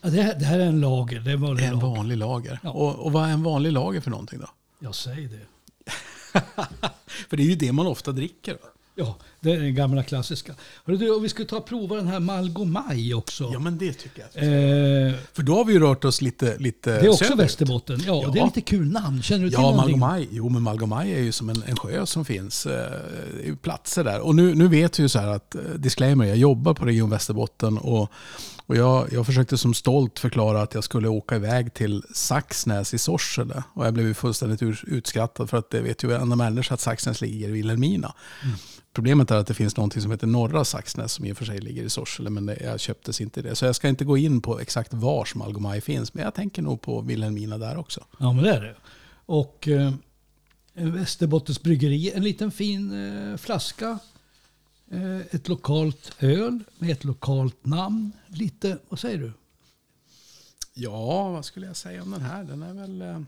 [0.03, 1.21] Ja, det, här, det här är en lager.
[1.21, 1.87] Det är en vanlig en lager.
[1.97, 2.59] vanlig lager?
[2.63, 2.71] Ja.
[2.71, 4.47] Och, och vad är en vanlig lager för någonting då?
[4.79, 5.41] Jag säger det.
[7.31, 8.53] För det är ju det man ofta dricker.
[8.53, 8.69] Då.
[8.95, 10.55] Ja, det är den gamla klassiska.
[10.85, 13.51] Du, och vi skulle ta och prova den här Malgomaj också.
[13.53, 14.43] Ja, men det tycker jag.
[14.43, 17.41] eh, För då har vi ju rört oss lite, lite det är också söderut.
[17.45, 18.01] Västerbotten.
[18.07, 18.31] Ja, Ja.
[18.31, 19.23] det är lite kul namn.
[19.23, 19.99] Känner du till Ja, någonting?
[19.99, 20.29] Malgomaj.
[20.31, 22.67] Jo, men Malgomaj är ju som en, en sjö som finns.
[22.67, 24.21] Eh, platser där.
[24.21, 27.11] Och nu, nu vet vi ju så här att, eh, disclaimer, jag jobbar på Region
[27.11, 28.11] Västerbotten och,
[28.67, 32.99] och jag, jag försökte som stolt förklara att jag skulle åka iväg till Saxnäs i
[32.99, 33.63] Sorsele.
[33.75, 37.21] Och jag blev ju fullständigt utskrattad för att det vet ju varenda människa att Saxnäs
[37.21, 38.15] ligger i Vilhelmina.
[38.93, 41.59] Problemet är att det finns något som heter norra Saxnäs som i och för sig
[41.59, 43.57] ligger i Sorsele men det, jag köptes inte det.
[43.57, 46.63] Så jag ska inte gå in på exakt var som Malgomaj finns men jag tänker
[46.63, 48.05] nog på Vilhelmina där också.
[48.19, 48.77] Ja, men det är det.
[49.27, 49.93] Och eh,
[50.73, 53.99] Västerbottens bryggeri, en liten fin eh, flaska.
[54.91, 58.13] Eh, ett lokalt öl med ett lokalt namn.
[58.27, 59.33] Lite, vad säger du?
[60.75, 62.45] Ja, vad skulle jag säga om den här?
[62.45, 63.25] Den är väl...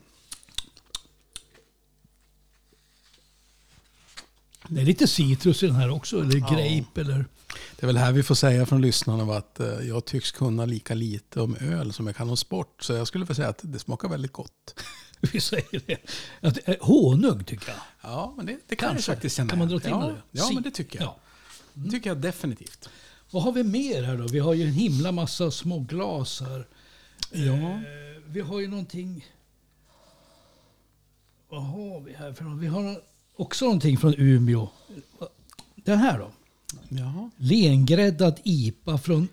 [4.73, 7.25] Det är lite citrus i den här också, eller grape eller...
[7.75, 10.93] Det är väl här vi får säga från lyssnarna att eh, jag tycks kunna lika
[10.93, 12.83] lite om öl som jag kan om sport.
[12.83, 14.79] Så jag skulle vilja säga att det smakar väldigt gott.
[15.33, 15.97] Vi säger det.
[16.41, 17.77] Att, eh, honung tycker jag.
[18.01, 19.11] Ja, men det, det kan Kanske.
[19.11, 19.49] jag faktiskt känna.
[19.49, 20.21] Kan man dra till ja, det?
[20.31, 21.07] Ja, men det tycker jag.
[21.07, 21.19] Ja.
[21.73, 22.89] Det tycker jag definitivt.
[23.31, 24.27] Vad har vi mer här då?
[24.27, 26.67] Vi har ju en himla massa små glas här.
[27.31, 27.53] Ja.
[27.53, 27.83] Eh,
[28.25, 29.27] vi har ju någonting...
[31.49, 32.61] Vad har vi här för något?
[32.61, 33.01] Vi har
[33.35, 34.69] också någonting från Umeå.
[35.75, 36.31] Den här då?
[36.89, 37.29] ja.
[37.37, 39.27] Lengräddad IPA från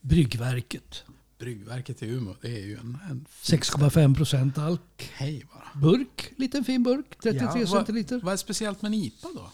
[0.00, 1.02] Bryggverket.
[1.38, 2.98] Bryggverket i Umeå, det är ju en...
[3.10, 5.10] en 6,5 procent alk.
[5.12, 5.80] Hej bara.
[5.80, 8.16] Burk, liten fin burk, 33 Ja, centiliter.
[8.16, 9.50] Vad, vad är speciellt med en IPA då?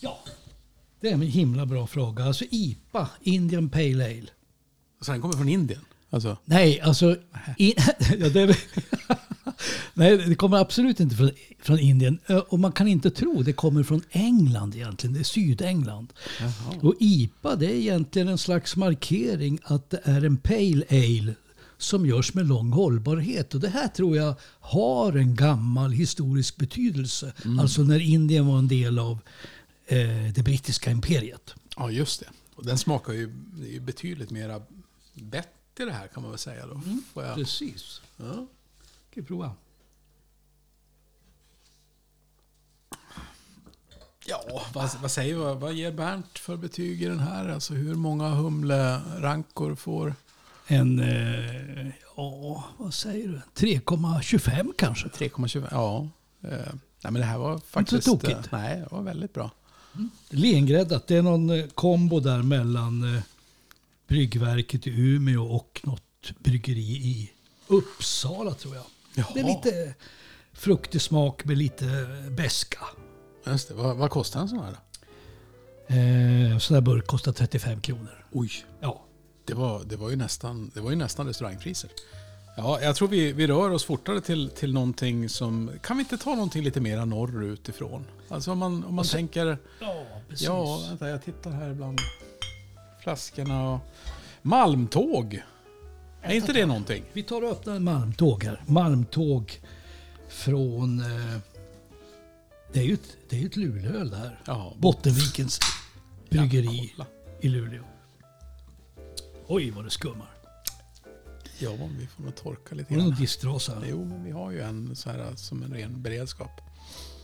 [0.00, 0.18] Ja,
[1.00, 2.24] det är en himla bra fråga.
[2.24, 4.28] Alltså IPA, Indian Pale Ale.
[5.00, 5.80] Så den kommer från Indien?
[6.10, 7.16] Alltså, Nej, alltså...
[7.56, 7.72] In,
[8.18, 8.56] ja, det,
[9.98, 11.30] nej, det kommer absolut inte från,
[11.62, 12.18] från Indien.
[12.26, 15.14] Ö, Och man kan inte tro det kommer från England egentligen.
[15.14, 16.12] Det är Sydengland.
[16.40, 16.74] jaha.
[16.82, 21.34] Och IPA det är egentligen en slags markering att det är en Pale Ale
[21.78, 23.54] som görs med lång hållbarhet.
[23.54, 27.32] Och det här tror jag har en gammal historisk betydelse.
[27.60, 29.18] Alltså när Indien var en del av
[29.86, 29.98] eh,
[30.34, 31.54] det brittiska imperiet.
[31.76, 32.26] Ja, just det.
[32.54, 33.34] Och den smakar ju,
[33.72, 34.62] ju betydligt mera
[35.14, 36.80] bättre det här kan man väl säga då.
[37.14, 38.00] Jag, Precis.
[38.16, 38.46] ja.
[39.10, 39.52] Ska vi prova?
[44.30, 47.48] Ja, vad, vad säger vad, vad ger Bernt för betyg i den här?
[47.48, 50.14] Alltså hur många humlerankor får...
[50.66, 51.86] En, eh,
[52.16, 53.66] ja vad säger du?
[53.66, 55.08] 3,25 kanske?
[55.08, 55.68] 3,25?
[55.70, 56.08] Ja.
[56.42, 56.50] Eh,
[57.02, 58.04] nej, men det här var faktiskt...
[58.04, 58.52] så tokigt.
[58.52, 59.50] eh, nej, det var väldigt bra.
[60.28, 61.06] Lengräddat.
[61.06, 63.22] Det är någon eh, kombo där mellan eh,
[64.08, 67.30] bryggverket i Umeå och något bryggeri i
[67.66, 68.84] Uppsala tror jag.
[69.14, 69.56] Det är Jaha.
[69.56, 69.94] lite
[70.52, 71.86] fruktig smak med lite
[72.30, 72.78] beska.
[73.46, 73.74] Just det.
[73.74, 74.76] Vad, vad kostar en sån här?
[75.86, 78.24] Eh, sån där burk kostar 35 kronor.
[78.32, 79.02] Oj, Ja.
[79.44, 81.90] det var, det var, ju, nästan, det var ju nästan restaurangpriser.
[82.56, 85.70] Ja, jag tror vi, vi rör oss fortare till, till någonting som...
[85.82, 88.04] Kan vi inte ta någonting lite mer norrut ifrån?
[88.28, 89.58] Alltså om man, om man tänker...
[89.80, 90.46] Ja, precis.
[90.46, 91.98] Ja, vänta, jag tittar här bland
[93.02, 93.70] flaskorna.
[93.72, 93.80] och-
[94.42, 95.42] Malmtåg.
[96.22, 97.04] Är inte det någonting?
[97.12, 98.62] Vi tar och öppnar en malmtåg här.
[98.66, 99.60] Malmtåg
[100.28, 101.00] från...
[101.00, 101.38] Eh,
[102.72, 104.40] det är ju ett, det är ett Luleåöl det här.
[104.46, 105.60] Ja, Bottenvikens
[106.30, 107.04] bryggeri Ja,
[107.40, 107.82] i Luleå.
[109.46, 110.30] Oj vad det skummar.
[111.58, 113.20] Ja, vi får nog torka lite Var det någon grann.
[113.20, 113.82] disktrasa?
[113.90, 116.50] Jo, men vi har ju en så här som en ren beredskap.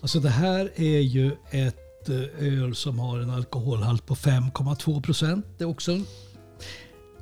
[0.01, 5.47] Alltså det här är ju ett eh, öl som har en alkoholhalt på 5,2 procent.
[5.59, 6.07] Det är också en,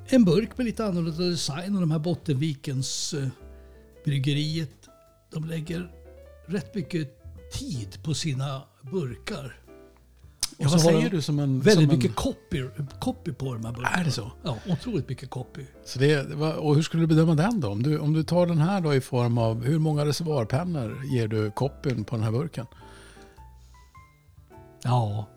[0.06, 1.74] en burk med lite annorlunda design.
[1.74, 3.28] Och de här Bottenvikens eh,
[4.04, 4.88] bryggeriet,
[5.32, 5.92] de lägger
[6.46, 7.21] rätt mycket
[7.52, 9.56] tid på sina burkar.
[10.58, 11.60] Ja, vad säger du som en...
[11.60, 12.64] Väldigt som en, mycket copy,
[13.00, 13.96] copy på de här burkarna.
[13.96, 14.32] Är det så?
[14.42, 15.64] Ja, otroligt mycket copy.
[15.84, 17.68] Så det, och hur skulle du bedöma den då?
[17.68, 21.28] Om du, om du tar den här då i form av hur många reservoarpennor ger
[21.28, 22.66] du koppen på den här burken?
[24.82, 25.28] Ja.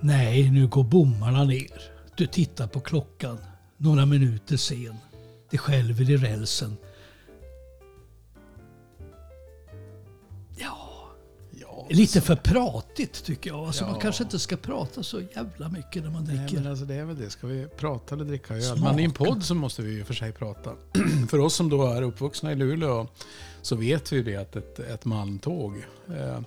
[0.00, 1.82] Nej, nu går bommarna ner.
[2.16, 3.38] Du tittar på klockan.
[3.76, 4.96] Några minuter sen.
[5.50, 6.76] Det skälver i rälsen.
[11.90, 13.58] Lite för pratigt tycker jag.
[13.66, 13.90] Alltså Ja.
[13.90, 16.56] Man kanske inte ska prata så jävla mycket när man Nej, dricker.
[16.56, 17.30] men alltså det är väl det.
[17.30, 18.62] Ska vi prata eller dricka öl?
[18.62, 18.80] Smaka.
[18.82, 20.72] Men i en podd så måste vi ju för sig prata.
[21.28, 23.08] för oss som då är uppvuxna i Luleå
[23.62, 25.76] så vet vi ju det att ett, ett malmtåg,
[26.08, 26.40] eh,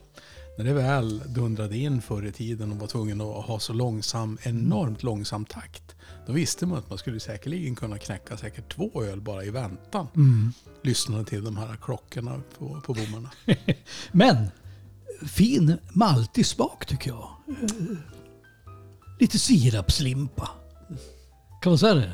[0.58, 4.38] när det väl dundrade in förr i tiden och var tvungen att ha så långsam,
[4.43, 5.95] enormt långsam takt,
[6.27, 10.08] då visste man att man skulle säkerligen kunna knäcka säkert två öl bara i väntan.
[10.15, 10.53] Mm.
[10.82, 13.29] Lyssnade till de här klockorna på, på bommarna.
[14.12, 14.47] Men
[15.27, 17.29] fin maltig smak tycker jag.
[19.19, 20.49] Lite sirapslimpa.
[21.62, 22.12] Kan man säga det?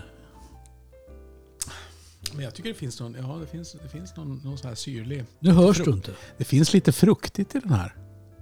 [2.33, 4.75] Men jag tycker det finns någon, ja, det finns, det finns någon, någon så här
[4.75, 5.89] syrlig Nu hörs Frukt.
[5.89, 6.11] du inte.
[6.37, 7.95] Det finns lite fruktigt i den här.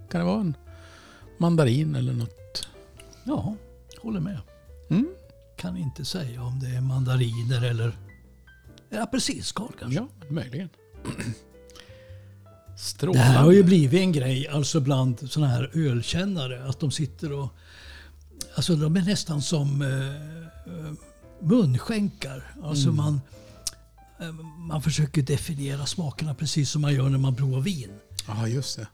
[0.09, 0.57] Kan det vara en
[1.37, 2.67] mandarin eller något?
[3.23, 3.55] Ja,
[4.01, 4.39] håller med.
[4.89, 5.07] Mm?
[5.57, 7.97] Kan inte säga om det är mandariner eller
[8.89, 9.99] eller apelsinskal kanske.
[9.99, 10.69] Ja, möjligen.
[12.77, 13.23] Det Strålande.
[13.23, 16.69] här har ju blivit en grej alltså bland sådana här ölkännare.
[16.69, 17.49] Att de sitter och...
[18.55, 20.15] Alltså de är nästan som eh,
[20.73, 20.93] eh,
[21.39, 22.43] munskänkar.
[22.63, 23.21] Alltså man,
[24.19, 27.91] eh, man försöker definiera smakerna precis som man gör när man provar vin.
[28.27, 28.87] Ja, just det.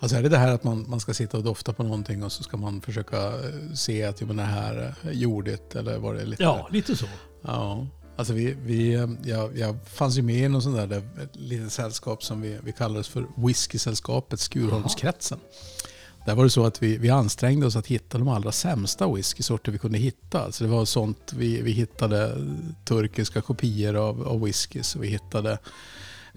[0.00, 2.32] Alltså är det det här att man, man ska sitta och dofta på någonting och
[2.32, 6.24] så ska man försöka eh, se att men det här är jordigt eller var det
[6.24, 6.42] lite...
[6.42, 7.06] Ja, lite så.
[7.42, 7.86] Ja.
[8.18, 11.72] Alltså vi, vi, jag, jag fanns ju med i någon sån där, där ett litet
[11.72, 15.38] sällskap som vi, vi kallades för Whiskysällskapet Skurholmskretsen.
[16.26, 19.72] Där var det så att vi, vi ansträngde oss att hitta de allra sämsta whiskysorter
[19.72, 20.44] vi kunde hitta.
[20.44, 22.36] Alltså det var sånt, vi, vi hittade
[22.84, 25.58] turkiska kopior av, av whiskys och vi hittade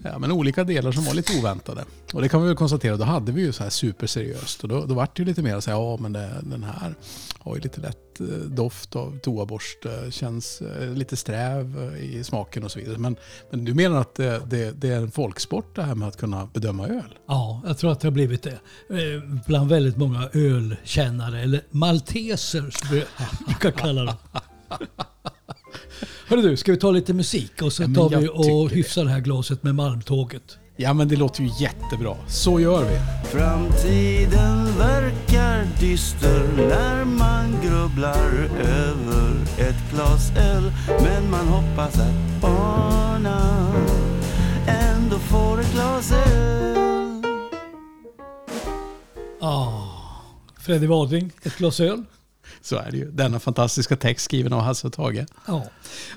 [0.02, 1.84] ja, men olika delar som var lite oväntade.
[2.12, 4.62] Och det kan vi väl konstatera, då hade vi ju så här superseriöst.
[4.62, 6.94] Och då, då var det ju lite mer så här, ja men det, den här
[7.38, 12.64] har ju lite lätt eh, doft av toaborste, känns eh, lite sträv eh, i smaken
[12.64, 12.98] och så vidare.
[12.98, 13.16] Men,
[13.50, 16.48] men du menar att det, det, det är en folksport det här med att kunna
[16.54, 17.18] bedöma öl?
[17.28, 18.58] Ja, jag tror att det har blivit det.
[19.46, 23.04] Bland väldigt många ölkännare, eller malteser som vi
[23.46, 24.16] brukar kalla dem.
[26.32, 29.10] Hörru du, ska vi ta lite musik och så Ja, tar vi och hyfsar det
[29.10, 30.58] här glaset med Malmtåget.
[30.76, 32.16] Ja, men det låter ju jättebra.
[32.28, 32.96] Så gör vi.
[33.28, 40.72] Framtiden verkar dyster när man grubblar över ett glas öl
[41.02, 43.86] Men man hoppas att barnen
[44.66, 47.22] ändå får ett glas öl
[49.40, 49.72] Ah,
[50.60, 52.04] Freddy Wadring, ett glas öl.
[52.62, 53.10] Så är det ju.
[53.10, 55.26] Denna fantastiska text skriven av Hasse och Tage.
[55.46, 55.66] Ja,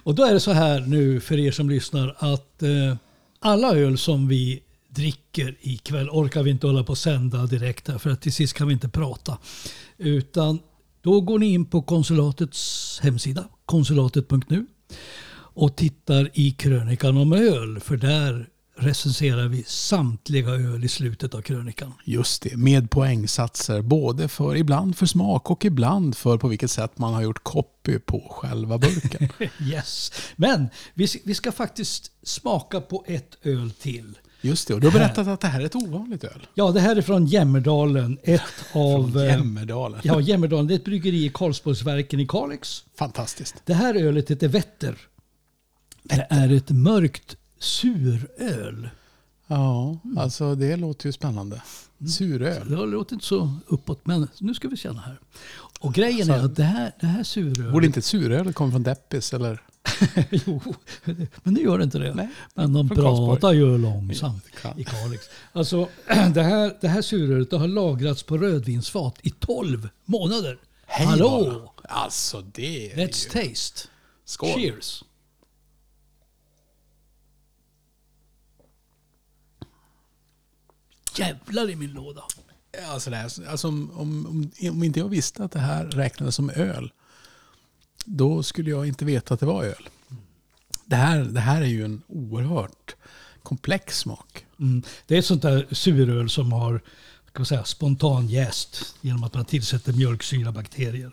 [0.04, 2.96] och då är det så här nu för er som lyssnar att eh,
[3.40, 7.98] alla öl som vi dricker ikväll orkar vi inte hålla på och sända direkt här
[7.98, 9.38] för att till sist kan vi inte prata.
[9.98, 10.60] Utan
[11.02, 14.66] då går ni in på konsulatets hemsida, konsulatet.nu
[15.56, 21.42] och tittar i krönikan om öl för där recenserar vi samtliga öl i slutet av
[21.42, 21.94] krönikan.
[22.04, 23.82] Just det, med poängsatser.
[23.82, 28.00] Både för ibland för smak och ibland för på vilket sätt man har gjort copy
[28.00, 29.30] på själva burken.
[29.62, 34.18] Yes, men vi, vi ska faktiskt smaka på ett öl till.
[34.42, 36.48] Just det, och du har berättat att det här är ett ovanligt öl.
[36.54, 38.18] Ja, det här är från Jämmerdalen.
[38.24, 38.42] Ett
[38.74, 39.12] av...
[39.12, 40.00] Från eh, Jämmerdalen.
[40.04, 40.68] Ja, Jämmerdalen.
[40.68, 42.84] Det är ett bryggeri i Karlsborgsverken i Kalix.
[42.96, 43.56] Fantastiskt.
[43.66, 44.98] Det här ölet heter Vätter.
[46.04, 48.90] Det är ett mörkt suröl.
[49.48, 51.62] Ja, alltså det låter ju spännande.
[52.18, 52.70] Suröl.
[52.70, 55.20] Det låter inte så uppåt, men nu ska vi känna här.
[55.80, 57.72] Och grejen är att det här, det här surölet...
[57.72, 59.62] Borde inte ett suröl komma från Deppis eller?
[60.30, 60.62] jo,
[61.44, 62.14] men nu gör det inte det.
[62.14, 64.46] Nej, men de pratar ju långsamt
[64.78, 65.30] i Kalix.
[65.54, 65.90] Alltså,
[66.34, 70.58] det här, det här surölet det har lagrats på rödvinsfat i 12 månader.
[70.86, 71.72] Hej Hallå!
[71.76, 71.96] bara.
[71.96, 73.46] Alltså det Let's ju...
[73.46, 73.88] taste.
[74.26, 74.54] Skål.
[74.54, 75.04] Cheers.
[81.18, 82.24] Jävlar i min låda.
[82.90, 86.36] Alltså, det här, alltså om, om, om, om inte jag visste att det här räknades
[86.36, 86.92] som öl,
[88.06, 89.90] då skulle jag inte veta att det var öl.
[90.86, 92.96] Det här, det här är ju en oerhört
[93.44, 94.46] komplex smak.
[94.60, 94.84] Mm.
[95.08, 96.82] Det är ett sånt där suröl som har
[97.30, 101.12] ska man säga, spontan jäst genom att man tillsätter mjölksyrabakterier.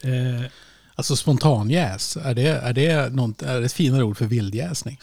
[0.00, 0.50] Eh,
[0.94, 5.00] Alltså spontanjäs, är det, är, det något, är det ett finare ord för vildjäsning?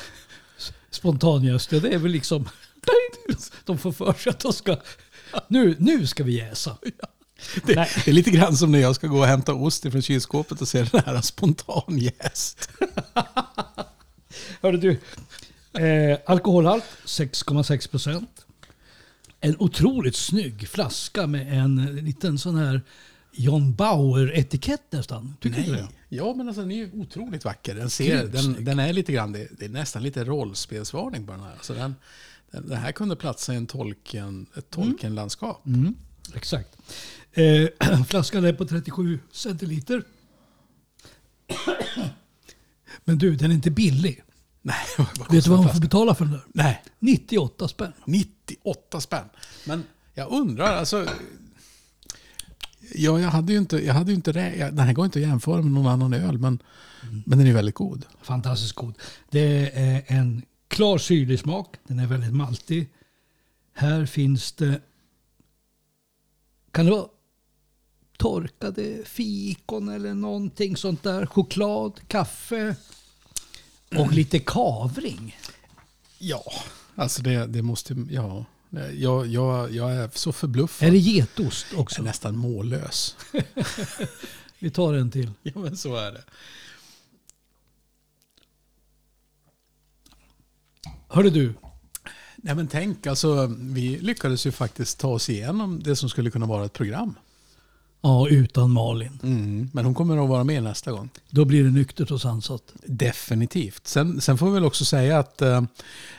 [0.91, 2.49] spontanjäst, ja, det är väl liksom...
[3.65, 4.77] De får för sig att de ska...
[5.47, 6.77] Nu, nu ska vi jäsa.
[7.65, 7.89] Det, Nej.
[8.05, 10.67] det är lite grann som när jag ska gå och hämta ost från kylskåpet och
[10.67, 12.69] se den här spontanjäst.
[14.61, 14.99] Hörde du,
[15.83, 18.45] eh, alkoholhalt 6,6 procent.
[19.41, 22.81] En otroligt snygg flaska med en liten sån här
[23.31, 25.35] John Bauer-etikett nästan.
[25.39, 25.87] Tycker du inte det?
[26.09, 27.75] Ja, men alltså, den är ju otroligt vacker.
[27.75, 31.41] Den, ser, den, den är lite grann, det, det är nästan lite rollspelsvarning på den
[31.41, 31.51] här.
[31.51, 31.95] Alltså den,
[32.51, 35.65] den här kunde platsa i en tolken, ett tolkenlandskap.
[35.65, 35.95] Mm,
[36.35, 36.77] exakt.
[37.31, 40.03] Eh, flaskan är på 37 centiliter.
[43.05, 44.23] Men du, den är inte billig.
[44.61, 46.43] Nej, vad Vet du vad man får betala för den där?
[46.53, 47.93] Nej, 98 spänn.
[48.05, 49.25] 98 spänn.
[49.65, 49.83] Men
[50.13, 51.07] jag undrar, alltså...
[52.95, 55.25] Ja, jag hade ju inte, jag hade ju inte jag- den här går inte att
[55.25, 56.59] jämföra med någon annan öl, men,
[57.25, 58.05] men den är väldigt god.
[58.21, 58.93] Fantastiskt god.
[59.29, 61.75] Det är en klar syrlig smak.
[61.83, 62.89] Den är väldigt maltig.
[63.73, 64.81] Här finns det...
[66.71, 67.07] Kan det vara
[68.17, 71.25] torkade fikon eller någonting sånt där?
[71.25, 72.75] Choklad, kaffe
[73.97, 75.37] och lite kavring.
[76.17, 76.43] Ja,
[76.95, 78.05] alltså det, det måste...
[78.09, 78.45] Ja,
[78.93, 80.87] jag, jag, jag är så förbluffad.
[80.87, 82.01] Är det getost Jag är också?
[82.01, 83.15] nästan mållös.
[84.59, 85.31] Vi tar en till.
[85.41, 86.23] Ja, men så är det.
[91.11, 91.53] Hörde du,
[92.43, 96.45] Nej, men tänk, alltså, vi lyckades ju faktiskt ta oss igenom det som skulle kunna
[96.45, 97.15] vara ett program.
[98.01, 99.19] ja utan Malin.
[99.23, 101.09] Mm, men hon kommer att vara med nästa gång.
[101.29, 102.73] Då blir det nyktert och sansat.
[102.85, 103.87] Definitivt.
[103.87, 105.63] Sen, sen får vi väl också säga att eh,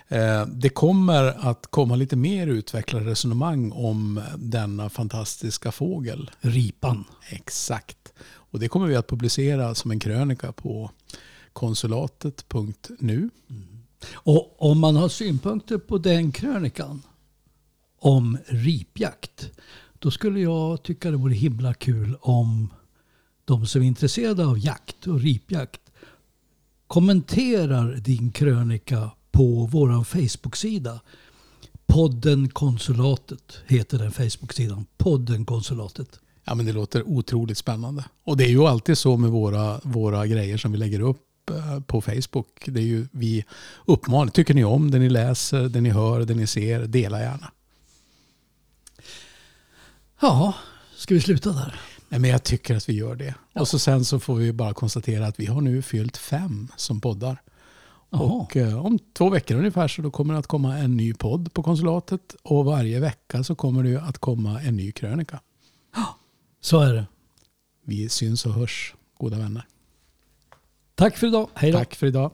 [0.09, 6.31] eh, det kommer att komma lite mer utvecklade resonemang om denna fantastiska fågel.
[6.41, 7.05] Ripan.
[7.29, 8.13] Exakt.
[8.23, 10.91] Och det kommer vi att publicera som en krönika på
[11.53, 13.31] konsulatet.nu.
[14.13, 17.03] Och om man har synpunkter på den krönikan
[17.99, 19.51] om ripjakt,
[19.99, 22.69] då skulle jag tycka det vore himla kul om
[23.45, 25.81] de som är intresserade av jakt och ripjakt
[26.87, 31.01] kommenterar din krönika på vår Facebook-sida.
[31.87, 34.87] Podden Konsulatet heter den Facebook-sidan.
[34.97, 36.21] Podden Konsulatet.
[36.45, 38.05] Ja, men det låter otroligt spännande.
[38.25, 41.81] Och det är ju alltid så med våra, våra grejer som vi lägger upp eh,
[41.81, 42.65] på Facebook.
[42.67, 43.45] Det är ju vi
[43.87, 44.31] uppmanar.
[44.31, 47.53] Tycker ni om det ni läser, det ni hör, det ni ser, dela gärna.
[50.21, 50.55] Ja,
[50.97, 51.81] ska vi sluta där?
[52.09, 53.35] Nej, men jag tycker att vi gör det.
[53.55, 57.01] Och så sen så får vi bara konstatera att vi har nu fyllt fem som
[57.01, 57.43] poddar.
[58.11, 58.23] Jaha.
[58.23, 61.53] Och eh, om två veckor ungefär så då kommer det att komma en ny podd
[61.53, 62.37] på konsulatet.
[62.43, 65.41] Och varje vecka så kommer det att komma en ny krönika.
[66.61, 67.07] Så är det.
[67.85, 69.67] Vi syns och hörs, goda vänner.
[71.01, 71.49] Tack för idag.
[71.55, 71.79] Hej då.
[71.79, 72.31] Tack för idag.